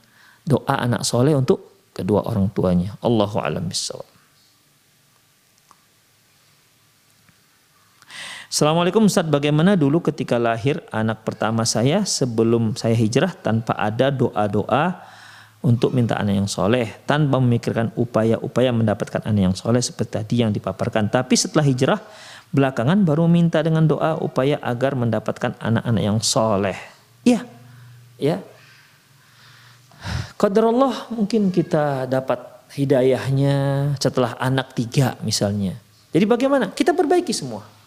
[0.47, 2.95] doa anak soleh untuk kedua orang tuanya.
[3.03, 4.07] Allahu a'lam bishawab.
[8.49, 15.05] Assalamualaikum Ustaz, bagaimana dulu ketika lahir anak pertama saya sebelum saya hijrah tanpa ada doa-doa
[15.61, 20.57] untuk minta anak yang soleh tanpa memikirkan upaya-upaya mendapatkan anak yang soleh seperti tadi yang
[20.57, 21.13] dipaparkan.
[21.13, 22.01] Tapi setelah hijrah
[22.49, 26.79] belakangan baru minta dengan doa upaya agar mendapatkan anak-anak yang soleh.
[27.29, 27.45] Iya,
[28.21, 28.43] ya.
[30.39, 32.39] Qadarullah mungkin kita dapat
[32.75, 33.55] hidayahnya
[33.99, 35.75] setelah anak tiga misalnya.
[36.15, 36.71] Jadi bagaimana?
[36.71, 37.79] Kita perbaiki semua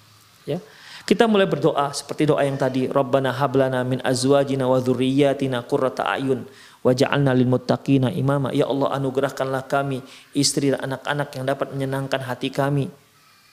[0.46, 0.60] ya
[1.06, 6.46] kita mulai berdoa seperti doa yang tadi Rabbana hablana min azwajina wa dzurriyyatina qurrata ayun
[6.86, 10.02] waj'alna lil muttaqina imama ya Allah anugerahkanlah kami
[10.38, 12.90] istri dan anak-anak yang dapat menyenangkan hati kami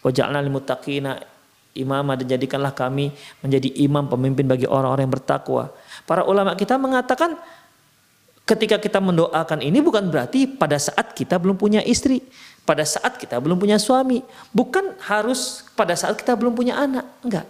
[0.05, 1.21] waj'alna lil muttaqina
[1.77, 3.13] imama dan jadikanlah kami
[3.45, 5.73] menjadi imam pemimpin bagi orang-orang yang bertakwa
[6.09, 7.37] para ulama kita mengatakan
[8.49, 12.25] ketika kita mendoakan ini bukan berarti pada saat kita belum punya istri
[12.69, 14.21] pada saat kita belum punya suami.
[14.53, 17.09] Bukan harus pada saat kita belum punya anak.
[17.25, 17.49] Enggak.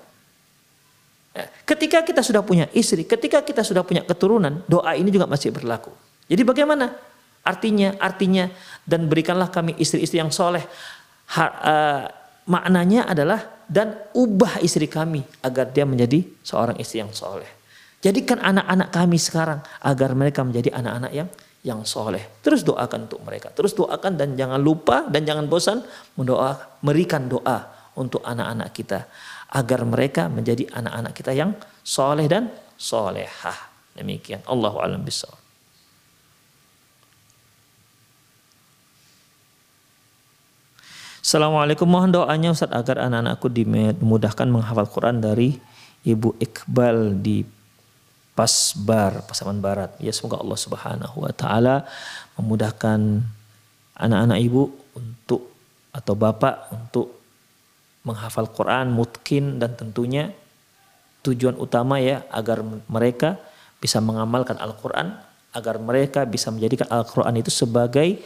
[1.34, 5.50] Ya, ketika kita sudah punya istri, ketika kita sudah punya keturunan, doa ini juga masih
[5.50, 5.90] berlaku.
[6.30, 6.94] Jadi bagaimana?
[7.42, 8.46] Artinya, artinya
[8.86, 10.62] dan berikanlah kami istri-istri yang soleh.
[11.34, 12.02] Ha, uh,
[12.46, 17.57] maknanya adalah dan ubah istri kami agar dia menjadi seorang istri yang soleh.
[17.99, 21.28] Jadikan anak-anak kami sekarang agar mereka menjadi anak-anak yang
[21.66, 22.22] yang soleh.
[22.40, 23.51] Terus doakan untuk mereka.
[23.51, 25.82] Terus doakan dan jangan lupa dan jangan bosan
[26.14, 29.11] mendoa, berikan doa untuk anak-anak kita
[29.51, 31.51] agar mereka menjadi anak-anak kita yang
[31.82, 33.59] soleh dan solehah.
[33.99, 34.46] Demikian.
[34.46, 35.49] Allahu a'lam bishawab.
[41.18, 45.61] Assalamualaikum mohon doanya Ustaz agar anak-anakku dimudahkan menghafal Quran dari
[46.07, 47.57] Ibu Iqbal di
[48.39, 49.99] Pasbar, Pasaman Barat.
[49.99, 51.82] Ya semoga Allah Subhanahu wa taala
[52.39, 53.26] memudahkan
[53.99, 55.51] anak-anak ibu untuk
[55.91, 57.18] atau bapak untuk
[58.07, 60.30] menghafal Quran mungkin dan tentunya
[61.26, 63.43] tujuan utama ya agar mereka
[63.82, 65.18] bisa mengamalkan Al-Quran
[65.51, 68.22] agar mereka bisa menjadikan Al-Quran itu sebagai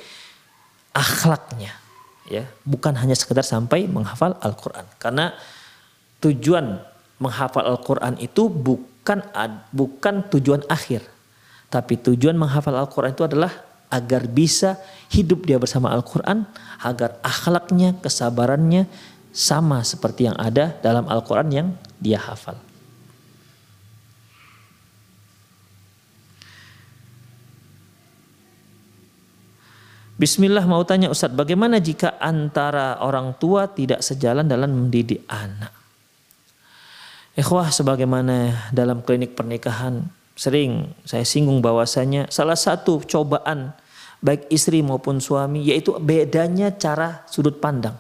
[0.93, 1.73] akhlaknya
[2.29, 5.33] ya bukan hanya sekedar sampai menghafal Al-Quran karena
[6.21, 6.85] tujuan
[7.17, 9.19] menghafal Al-Quran itu bukan bukan
[9.75, 11.03] bukan tujuan akhir.
[11.67, 13.51] Tapi tujuan menghafal Al-Quran itu adalah
[13.91, 14.79] agar bisa
[15.11, 16.47] hidup dia bersama Al-Quran,
[16.81, 18.87] agar akhlaknya, kesabarannya
[19.35, 22.57] sama seperti yang ada dalam Al-Quran yang dia hafal.
[30.15, 35.82] Bismillah mau tanya Ustadz, bagaimana jika antara orang tua tidak sejalan dalam mendidik anak?
[37.33, 40.05] Ikhwah sebagaimana dalam klinik pernikahan
[40.37, 43.73] sering saya singgung bahwasanya salah satu cobaan
[44.21, 47.97] baik istri maupun suami yaitu bedanya cara sudut pandang.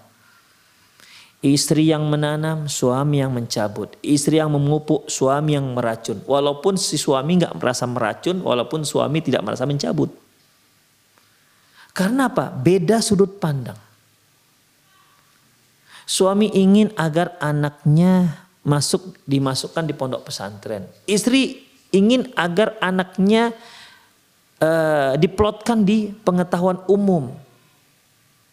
[1.42, 3.98] Istri yang menanam, suami yang mencabut.
[3.98, 6.22] Istri yang memupuk, suami yang meracun.
[6.22, 10.14] Walaupun si suami nggak merasa meracun, walaupun suami tidak merasa mencabut.
[11.90, 12.46] Karena apa?
[12.46, 13.74] Beda sudut pandang.
[16.06, 20.86] Suami ingin agar anaknya masuk dimasukkan di pondok pesantren.
[21.06, 21.58] Istri
[21.92, 23.50] ingin agar anaknya
[24.62, 27.34] uh, diplotkan di pengetahuan umum.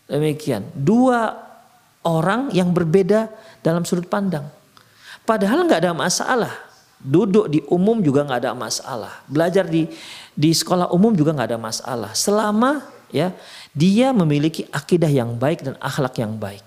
[0.09, 0.65] Demikian.
[0.73, 1.37] Dua
[2.01, 3.29] orang yang berbeda
[3.61, 4.49] dalam sudut pandang.
[5.23, 6.53] Padahal nggak ada masalah.
[6.99, 9.23] Duduk di umum juga nggak ada masalah.
[9.29, 9.87] Belajar di
[10.33, 12.11] di sekolah umum juga nggak ada masalah.
[12.17, 12.83] Selama
[13.13, 13.31] ya
[13.71, 16.65] dia memiliki akidah yang baik dan akhlak yang baik.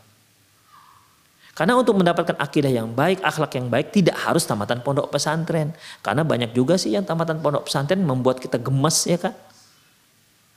[1.53, 5.77] Karena untuk mendapatkan akidah yang baik, akhlak yang baik tidak harus tamatan pondok pesantren.
[6.01, 9.37] Karena banyak juga sih yang tamatan pondok pesantren membuat kita gemes ya kan.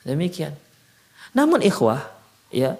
[0.08, 0.56] Demikian.
[1.36, 2.00] Namun ikhwah,
[2.48, 2.80] ya.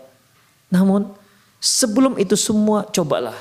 [0.72, 1.12] Namun
[1.60, 3.36] sebelum itu semua cobalah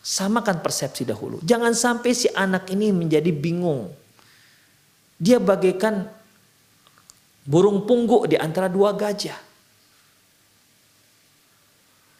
[0.00, 1.36] samakan persepsi dahulu.
[1.44, 3.92] Jangan sampai si anak ini menjadi bingung.
[5.20, 6.08] Dia bagaikan
[7.44, 9.36] burung pungguk di antara dua gajah.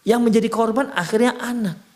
[0.04, 1.93] Yang menjadi korban akhirnya anak.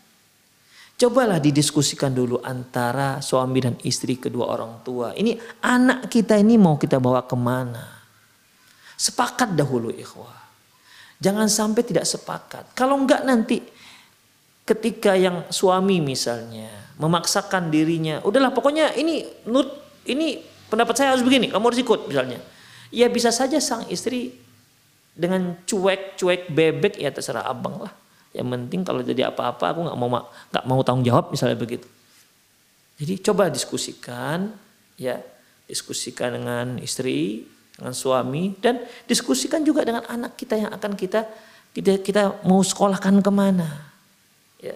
[0.99, 5.15] Cobalah didiskusikan dulu antara suami dan istri kedua orang tua.
[5.15, 5.31] Ini
[5.63, 7.87] anak kita ini mau kita bawa ke mana?
[8.99, 10.35] Sepakat dahulu ikhwah.
[11.23, 12.75] Jangan sampai tidak sepakat.
[12.75, 13.63] Kalau enggak nanti
[14.67, 16.67] ketika yang suami misalnya
[16.99, 19.71] memaksakan dirinya, udahlah pokoknya ini nut
[20.03, 22.43] ini pendapat saya harus begini, kamu harus ikut misalnya.
[22.91, 24.35] Ya bisa saja sang istri
[25.15, 27.93] dengan cuek-cuek bebek ya terserah abang lah.
[28.33, 30.09] Yang penting kalau jadi apa-apa aku nggak mau
[30.53, 31.87] nggak mau tanggung jawab misalnya begitu.
[32.99, 34.53] Jadi coba diskusikan
[34.99, 35.17] ya,
[35.65, 37.47] diskusikan dengan istri,
[37.79, 41.23] dengan suami dan diskusikan juga dengan anak kita yang akan kita
[41.71, 43.87] kita kita mau sekolahkan ke mana.
[44.59, 44.75] Ya.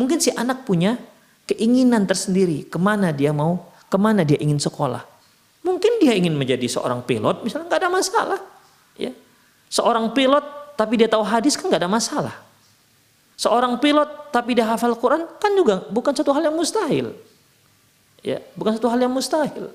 [0.00, 0.96] Mungkin si anak punya
[1.44, 5.04] keinginan tersendiri ke mana dia mau, ke mana dia ingin sekolah.
[5.60, 8.40] Mungkin dia ingin menjadi seorang pilot, misalnya nggak ada masalah.
[8.96, 9.12] Ya.
[9.68, 12.47] Seorang pilot tapi dia tahu hadis kan nggak ada masalah.
[13.38, 17.14] Seorang pilot tapi dia hafal Quran kan juga bukan satu hal yang mustahil.
[18.18, 19.70] Ya, bukan satu hal yang mustahil.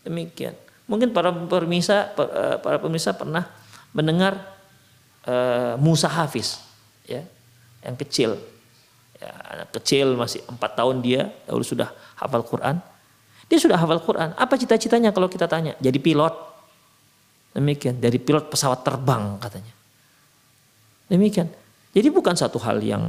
[0.00, 0.56] Demikian.
[0.88, 3.44] Mungkin para pemirsa eh, para pemirsa pernah
[3.92, 4.56] mendengar
[5.28, 6.64] uh, Musa Hafiz
[7.04, 7.22] ya,
[7.84, 8.40] yang kecil.
[9.20, 12.80] Ya, anak kecil masih empat tahun dia lalu sudah hafal Quran.
[13.52, 14.32] Dia sudah hafal Quran.
[14.32, 15.76] Apa cita-citanya kalau kita tanya?
[15.76, 16.32] Jadi pilot.
[17.54, 19.70] Demikian, dari pilot pesawat terbang katanya.
[21.06, 21.63] Demikian.
[21.94, 23.06] Jadi bukan satu hal yang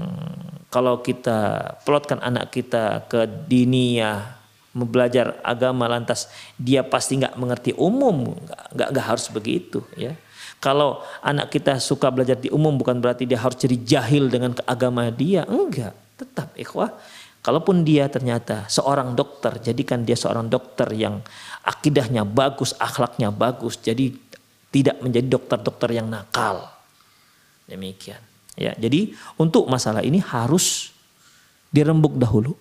[0.69, 4.38] kalau kita pelotkan anak kita ke dinia
[4.75, 6.29] belajar agama lantas
[6.59, 8.38] dia pasti nggak mengerti umum.
[8.77, 10.13] Nggak nggak harus begitu ya.
[10.61, 15.09] Kalau anak kita suka belajar di umum bukan berarti dia harus jadi jahil dengan agama
[15.09, 15.49] dia.
[15.49, 16.93] Enggak tetap ikhwah.
[17.41, 21.21] Kalaupun dia ternyata seorang dokter jadikan dia seorang dokter yang
[21.65, 24.13] akidahnya bagus akhlaknya bagus jadi
[24.73, 26.69] tidak menjadi dokter-dokter yang nakal.
[27.69, 30.95] Demikian Ya, jadi untuk masalah ini harus
[31.75, 32.55] dirembuk dahulu.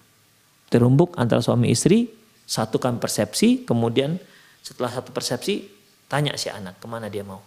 [0.69, 2.11] Dirembuk antara suami istri,
[2.45, 4.19] satukan persepsi, kemudian
[4.61, 5.71] setelah satu persepsi
[6.11, 7.41] tanya si anak ke mana dia mau.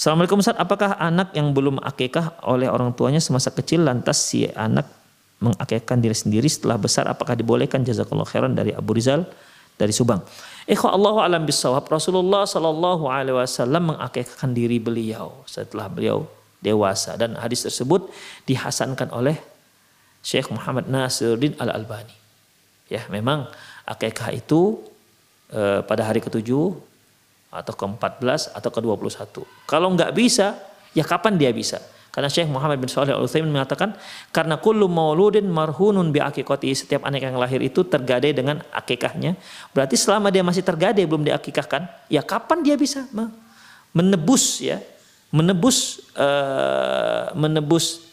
[0.00, 4.88] Assalamualaikum Ustaz, apakah anak yang belum akikah oleh orang tuanya semasa kecil lantas si anak
[5.44, 9.28] mengakikahkan diri sendiri setelah besar apakah dibolehkan jazakallah khairan dari Abu Rizal
[9.76, 10.20] dari Subang.
[10.70, 16.30] Ikhwa Allah alam bisawab Rasulullah Shallallahu Alaihi Wasallam mengakikahkan diri beliau setelah beliau
[16.62, 18.06] dewasa dan hadis tersebut
[18.46, 19.34] dihasankan oleh
[20.22, 22.14] Syekh Muhammad Nasiruddin Al Albani.
[22.86, 23.50] Ya memang
[23.82, 24.78] akikah itu
[25.50, 26.78] eh, pada hari ketujuh
[27.50, 29.42] atau ke-14 atau ke-21.
[29.66, 30.54] Kalau nggak bisa,
[30.94, 31.82] ya kapan dia bisa?
[32.10, 33.94] Karena Syekh Muhammad bin Shalih Al Utsaimin mengatakan
[34.34, 39.38] karena kullu mauludin marhunun bi akikati setiap anak yang lahir itu tergadai dengan akikahnya.
[39.70, 43.06] Berarti selama dia masih tergadai belum diakikahkan, ya kapan dia bisa
[43.94, 44.82] menebus ya,
[45.30, 48.10] menebus uh, menebus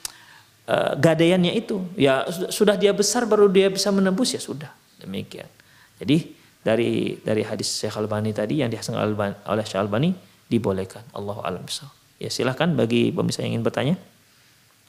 [0.69, 1.81] uh, gadaiannya itu.
[1.97, 4.69] Ya sudah dia besar baru dia bisa menebus ya sudah.
[5.01, 5.49] Demikian.
[5.97, 9.09] Jadi dari dari hadis Syekh Albani tadi yang dihasilkan
[9.49, 10.13] oleh Syekh Albani
[10.45, 11.01] dibolehkan.
[11.17, 11.96] Allah alam bisa.
[12.17, 13.95] Ya silahkan bagi pemirsa yang ingin bertanya.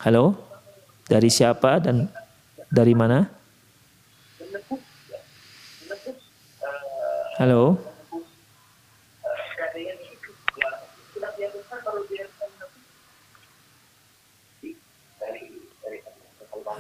[0.00, 0.32] Halo,
[1.04, 2.08] dari siapa dan
[2.72, 3.28] dari mana?
[7.36, 7.76] Halo.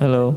[0.00, 0.32] Halo.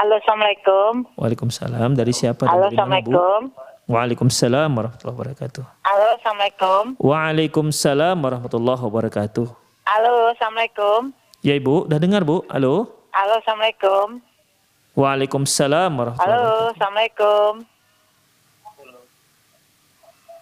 [0.00, 0.92] Halo, Assalamualaikum.
[1.16, 1.96] Waalaikumsalam.
[1.96, 2.44] Dari siapa?
[2.44, 3.69] Halo, dari mana, Bu?
[3.90, 5.66] Waalaikumsalam warahmatullahi wabarakatuh.
[5.82, 6.94] Halo, Assalamualaikum.
[7.02, 9.46] Waalaikumsalam warahmatullahi wabarakatuh.
[9.82, 11.10] Halo, Assalamualaikum.
[11.42, 12.46] Ya Ibu, udah dengar Bu?
[12.54, 12.86] Halo.
[13.10, 14.22] Halo, Assalamualaikum.
[14.94, 16.70] Waalaikumsalam warahmatullahi Halo, wabarakatuh.
[16.78, 17.52] Assalamualaikum.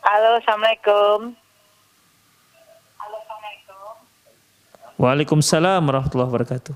[0.04, 1.18] Halo, Assalamualaikum.
[5.00, 6.74] Waalaikumsalam warahmatullahi wabarakatuh.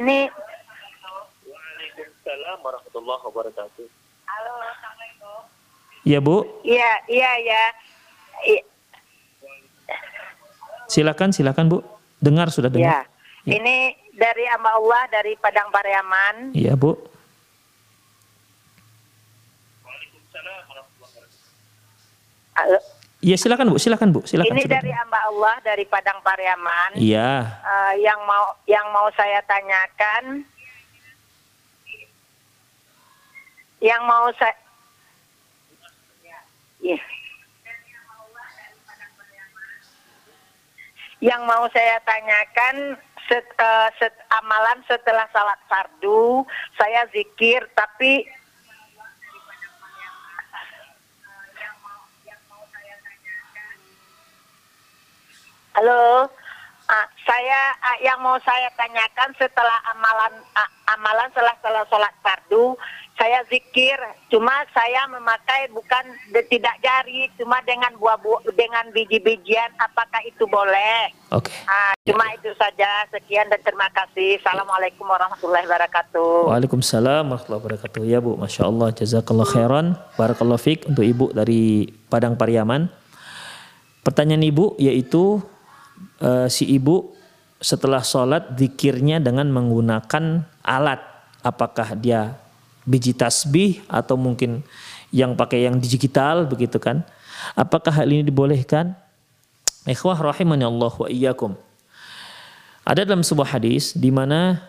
[0.00, 0.32] Ini
[1.44, 4.07] Waalaikumsalam warahmatullahi wabarakatuh.
[6.08, 6.16] Halo, Assalamualaikum.
[6.16, 7.64] Ya Bu, Iya, iya, ya.
[8.48, 8.66] I-
[10.88, 11.78] silakan silakan Bu.
[12.24, 12.74] Dengar sudah ya.
[12.74, 13.04] dengar.
[13.44, 13.52] Ya.
[13.60, 13.76] Ini
[14.16, 16.56] dari Amba Allah dari Padang Pariaman.
[16.56, 16.96] Iya Bu.
[23.18, 24.54] Iya silakan Bu, silakan Bu, silakan.
[24.54, 24.90] Ini sudah dari.
[24.94, 26.96] Amba Allah dari Padang Pariaman.
[26.96, 27.60] Iya.
[27.60, 30.46] Eh, yang mau yang mau saya tanyakan
[33.78, 34.54] yang mau saya
[36.78, 36.98] Iya.
[41.18, 42.94] yang mau saya tanyakan
[43.26, 46.46] set, eh, set- amalan setelah salat fardu
[46.78, 48.22] saya zikir tapi
[55.78, 56.26] Halo.
[56.90, 62.74] Ah, saya ah, yang mau saya tanyakan setelah amalan ah, amalan setelah setelah sholat fardu
[63.18, 63.98] saya zikir
[64.30, 71.10] cuma saya memakai bukan de- tidak jari cuma dengan buah-buah dengan biji-bijian apakah itu boleh?
[71.34, 71.50] Oke.
[71.66, 74.38] Ah, cuma itu saja sekian dan terima kasih.
[74.38, 76.54] Assalamualaikum warahmatullahi wabarakatuh.
[76.54, 78.00] Waalaikumsalam warahmatullahi wabarakatuh.
[78.06, 79.86] Ya Bu, Masya Allah, jazakallah khairan.
[80.14, 82.86] Barakallah fiq untuk Ibu dari Padang Pariaman.
[84.06, 85.42] Pertanyaan Ibu yaitu
[86.22, 87.18] eh, si Ibu
[87.58, 91.02] setelah sholat zikirnya dengan menggunakan alat.
[91.42, 92.47] Apakah dia
[92.88, 94.64] biji tasbih atau mungkin
[95.12, 97.04] yang pakai yang digital begitu kan?
[97.52, 98.96] Apakah hal ini dibolehkan?
[99.84, 101.52] Ikhwah rahimani Allah wa iyyakum.
[102.88, 104.64] Ada dalam sebuah hadis di mana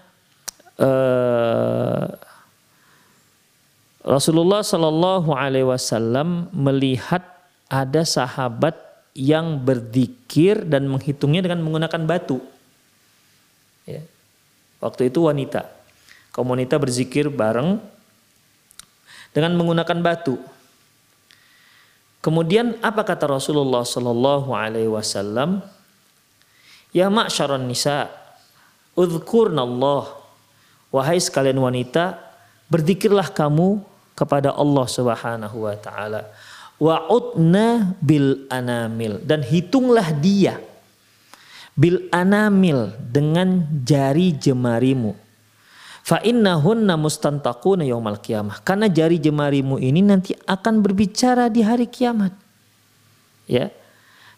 [0.76, 2.08] eh,
[4.04, 7.24] Rasulullah Shallallahu Alaihi Wasallam melihat
[7.72, 8.76] ada sahabat
[9.16, 12.40] yang berzikir dan menghitungnya dengan menggunakan batu.
[13.84, 14.04] Ya.
[14.80, 15.68] Waktu itu wanita,
[16.32, 17.84] kaum wanita berzikir bareng
[19.36, 20.38] dengan menggunakan batu.
[22.20, 25.64] Kemudian apa kata Rasulullah Shallallahu Alaihi Wasallam?
[26.92, 28.12] Ya ma'syaran nisa,
[28.98, 30.20] udhkurnallah.
[30.90, 32.18] Wahai sekalian wanita,
[32.68, 33.80] berzikirlah kamu
[34.18, 36.28] kepada Allah Subhanahu wa taala.
[36.80, 40.60] Wa'udna bil anamil dan hitunglah dia
[41.80, 45.16] bil anamil dengan jari jemarimu.
[46.10, 48.66] Fa innahunna mustantaquna yaumal qiyamah.
[48.66, 52.34] Karena jari jemarimu ini nanti akan berbicara di hari kiamat.
[53.46, 53.70] Ya.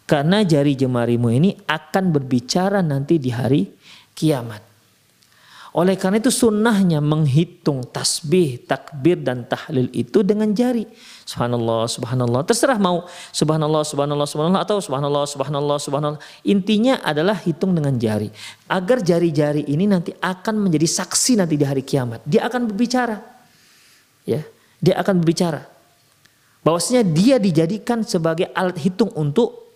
[0.04, 3.72] Karena jari jemarimu ini akan berbicara nanti di hari
[4.12, 4.60] kiamat.
[5.72, 10.84] Oleh karena itu sunnahnya menghitung tasbih, takbir dan tahlil itu dengan jari.
[11.24, 12.44] Subhanallah, subhanallah.
[12.44, 16.20] Terserah mau subhanallah, subhanallah, subhanallah atau subhanallah, subhanallah, subhanallah.
[16.44, 18.28] Intinya adalah hitung dengan jari.
[18.68, 22.20] Agar jari-jari ini nanti akan menjadi saksi nanti di hari kiamat.
[22.28, 23.16] Dia akan berbicara.
[24.28, 24.44] Ya,
[24.76, 25.64] dia akan berbicara.
[26.60, 29.72] Bahwasanya dia dijadikan sebagai alat hitung untuk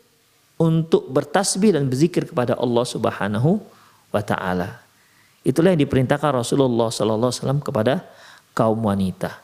[0.60, 3.64] untuk bertasbih dan berzikir kepada Allah Subhanahu
[4.12, 4.85] wa taala.
[5.46, 8.02] Itulah yang diperintahkan Rasulullah sallallahu alaihi wasallam kepada
[8.50, 9.38] kaum wanita.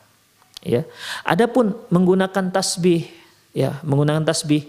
[0.66, 0.82] Ya.
[1.22, 3.06] Adapun menggunakan tasbih,
[3.54, 4.66] ya, menggunakan tasbih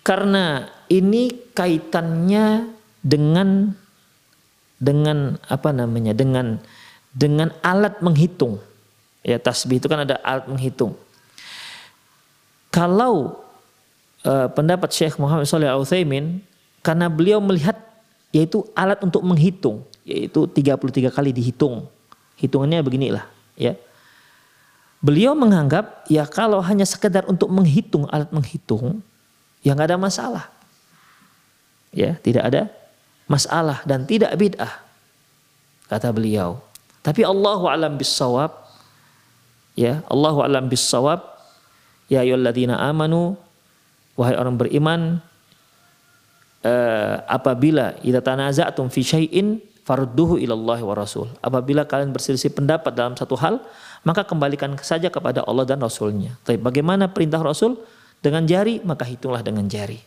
[0.00, 2.72] karena ini kaitannya
[3.04, 3.76] dengan
[4.80, 6.16] dengan apa namanya?
[6.16, 6.60] dengan
[7.12, 8.60] dengan alat menghitung.
[9.24, 10.96] Ya, tasbih itu kan ada alat menghitung.
[12.68, 13.44] Kalau
[14.24, 16.44] uh, pendapat Syekh Muhammad Shalih Al Utsaimin
[16.84, 17.93] karena beliau melihat
[18.34, 21.86] yaitu alat untuk menghitung yaitu 33 kali dihitung.
[22.34, 23.24] Hitungannya beginilah
[23.54, 23.78] ya.
[24.98, 28.98] Beliau menganggap ya kalau hanya sekedar untuk menghitung alat menghitung
[29.62, 30.44] ya nggak ada masalah.
[31.94, 32.62] Ya, tidak ada
[33.30, 34.82] masalah dan tidak bid'ah.
[35.86, 36.58] Kata beliau.
[37.06, 38.50] Tapi Allahu alam bisawab
[39.78, 41.22] ya, Allahu alam bisawab
[42.10, 43.38] ya ayyuhalladzina amanu
[44.18, 45.22] wahai orang beriman
[46.64, 51.28] uh, apabila idza tanaza'tum fi syai'in farduhu ilallahi wa rasul.
[51.44, 53.60] Apabila kalian berselisih pendapat dalam satu hal,
[54.02, 56.36] maka kembalikan saja kepada Allah dan Rasulnya.
[56.44, 57.76] Tapi bagaimana perintah Rasul?
[58.24, 60.00] Dengan jari, maka hitunglah dengan jari.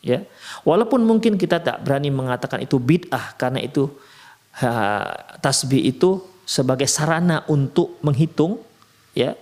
[0.00, 0.24] Ya,
[0.64, 3.92] walaupun mungkin kita tak berani mengatakan itu bid'ah karena itu
[4.62, 5.04] ha,
[5.42, 8.62] tasbih itu sebagai sarana untuk menghitung,
[9.12, 9.36] ya,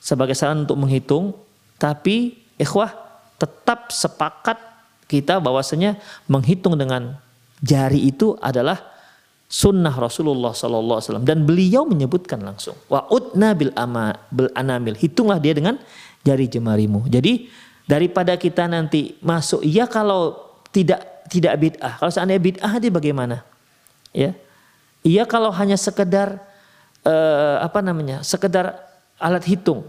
[0.00, 1.36] sebagai sarana untuk menghitung,
[1.76, 2.94] tapi ikhwah
[3.36, 4.71] tetap sepakat
[5.12, 7.20] kita bahwasanya menghitung dengan
[7.60, 8.80] jari itu adalah
[9.52, 14.96] sunnah Rasulullah Sallallahu Alaihi Wasallam dan beliau menyebutkan langsung wa utna bil ama bil anamil
[14.96, 15.76] hitunglah dia dengan
[16.24, 17.04] jari jemarimu.
[17.12, 17.52] Jadi
[17.84, 20.40] daripada kita nanti masuk iya kalau
[20.72, 22.00] tidak tidak bid'ah.
[22.00, 23.36] Kalau seandainya bid'ah dia bagaimana?
[24.16, 24.32] Ya.
[25.04, 26.40] Iya kalau hanya sekedar
[27.04, 28.24] uh, apa namanya?
[28.24, 28.78] sekedar
[29.20, 29.84] alat hitung.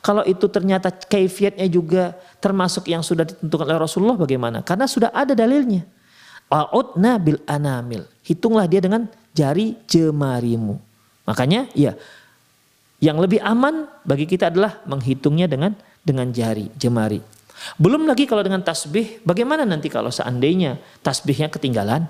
[0.00, 4.64] Kalau itu ternyata kaifiatnya juga termasuk yang sudah ditentukan oleh Rasulullah bagaimana?
[4.64, 5.84] Karena sudah ada dalilnya.
[6.48, 8.08] Wa'udna bil anamil.
[8.24, 10.80] Hitunglah dia dengan jari jemarimu.
[11.28, 11.92] Makanya ya
[13.02, 15.74] yang lebih aman bagi kita adalah menghitungnya dengan
[16.06, 17.18] dengan jari jemari.
[17.78, 22.06] Belum lagi kalau dengan tasbih, bagaimana nanti kalau seandainya tasbihnya ketinggalan?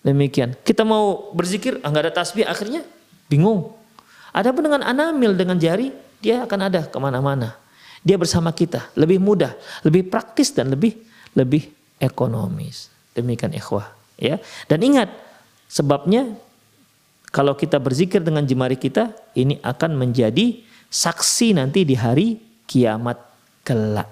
[0.00, 0.56] Demikian.
[0.64, 2.80] Kita mau berzikir, enggak ada tasbih, akhirnya
[3.28, 3.76] bingung.
[4.32, 7.56] Adapun dengan anamil dengan jari, dia akan ada ke mana-mana.
[8.00, 9.52] Dia bersama kita, lebih mudah,
[9.84, 10.96] lebih praktis dan lebih
[11.36, 11.68] lebih
[12.00, 12.88] ekonomis.
[13.12, 14.40] Demikian ikhwah, ya.
[14.64, 15.12] Dan ingat,
[15.68, 16.32] sebabnya
[17.28, 23.20] kalau kita berzikir dengan jemari kita, ini akan menjadi saksi nanti di hari kiamat
[23.62, 24.08] kelak.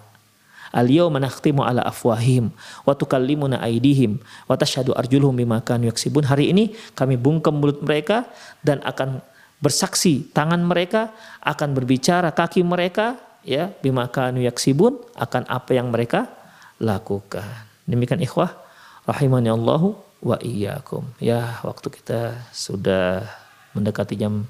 [0.68, 1.24] Al-yawma
[1.64, 2.52] ala afwahim
[2.84, 6.28] wa tukallimuna aydihim wa tashhadu arjuluhum bima kanu yaksibun.
[6.28, 8.28] Hari ini kami bungkam mulut mereka
[8.60, 9.24] dan akan
[9.58, 11.10] bersaksi tangan mereka,
[11.42, 16.30] akan berbicara kaki mereka ya bima kanu yaksibun akan apa yang mereka
[16.78, 17.46] lakukan.
[17.88, 18.54] Demikian ikhwah
[19.08, 21.06] rahimani Allahu wa iyyakum.
[21.22, 23.26] Ya, waktu kita sudah
[23.74, 24.44] mendekati jam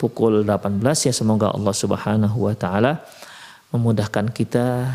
[0.00, 3.04] pukul 18 ya semoga Allah Subhanahu wa taala
[3.68, 4.88] memudahkan kita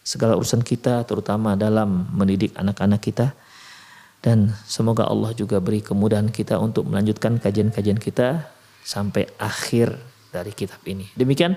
[0.00, 3.36] segala urusan kita terutama dalam mendidik anak-anak kita
[4.18, 8.50] dan semoga Allah juga beri kemudahan kita untuk melanjutkan kajian-kajian kita
[8.82, 9.94] sampai akhir
[10.34, 11.06] dari kitab ini.
[11.14, 11.54] Demikian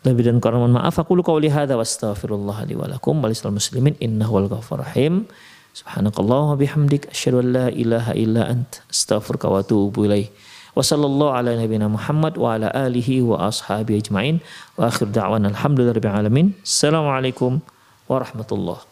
[0.00, 3.92] lebih dan kurang mohon maaf aku lu qauli hadza wa astaghfirullah li wa wa muslimin
[4.00, 5.28] innahu wal ghafurur rahim.
[5.76, 10.32] Subhanakallah wa bihamdik asyhadu an la ilaha illa ant astaghfiruka wa atubu ilaik.
[10.72, 14.40] Wa sallallahu ala nabiyyina Muhammad wa ala alihi wa ashabihi ajmain.
[14.80, 16.56] Wa akhir da'wana alhamdulillahirabbil alamin.
[16.64, 17.60] Assalamualaikum
[18.08, 18.82] warahmatullahi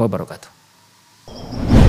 [0.00, 1.81] wabarakatuh.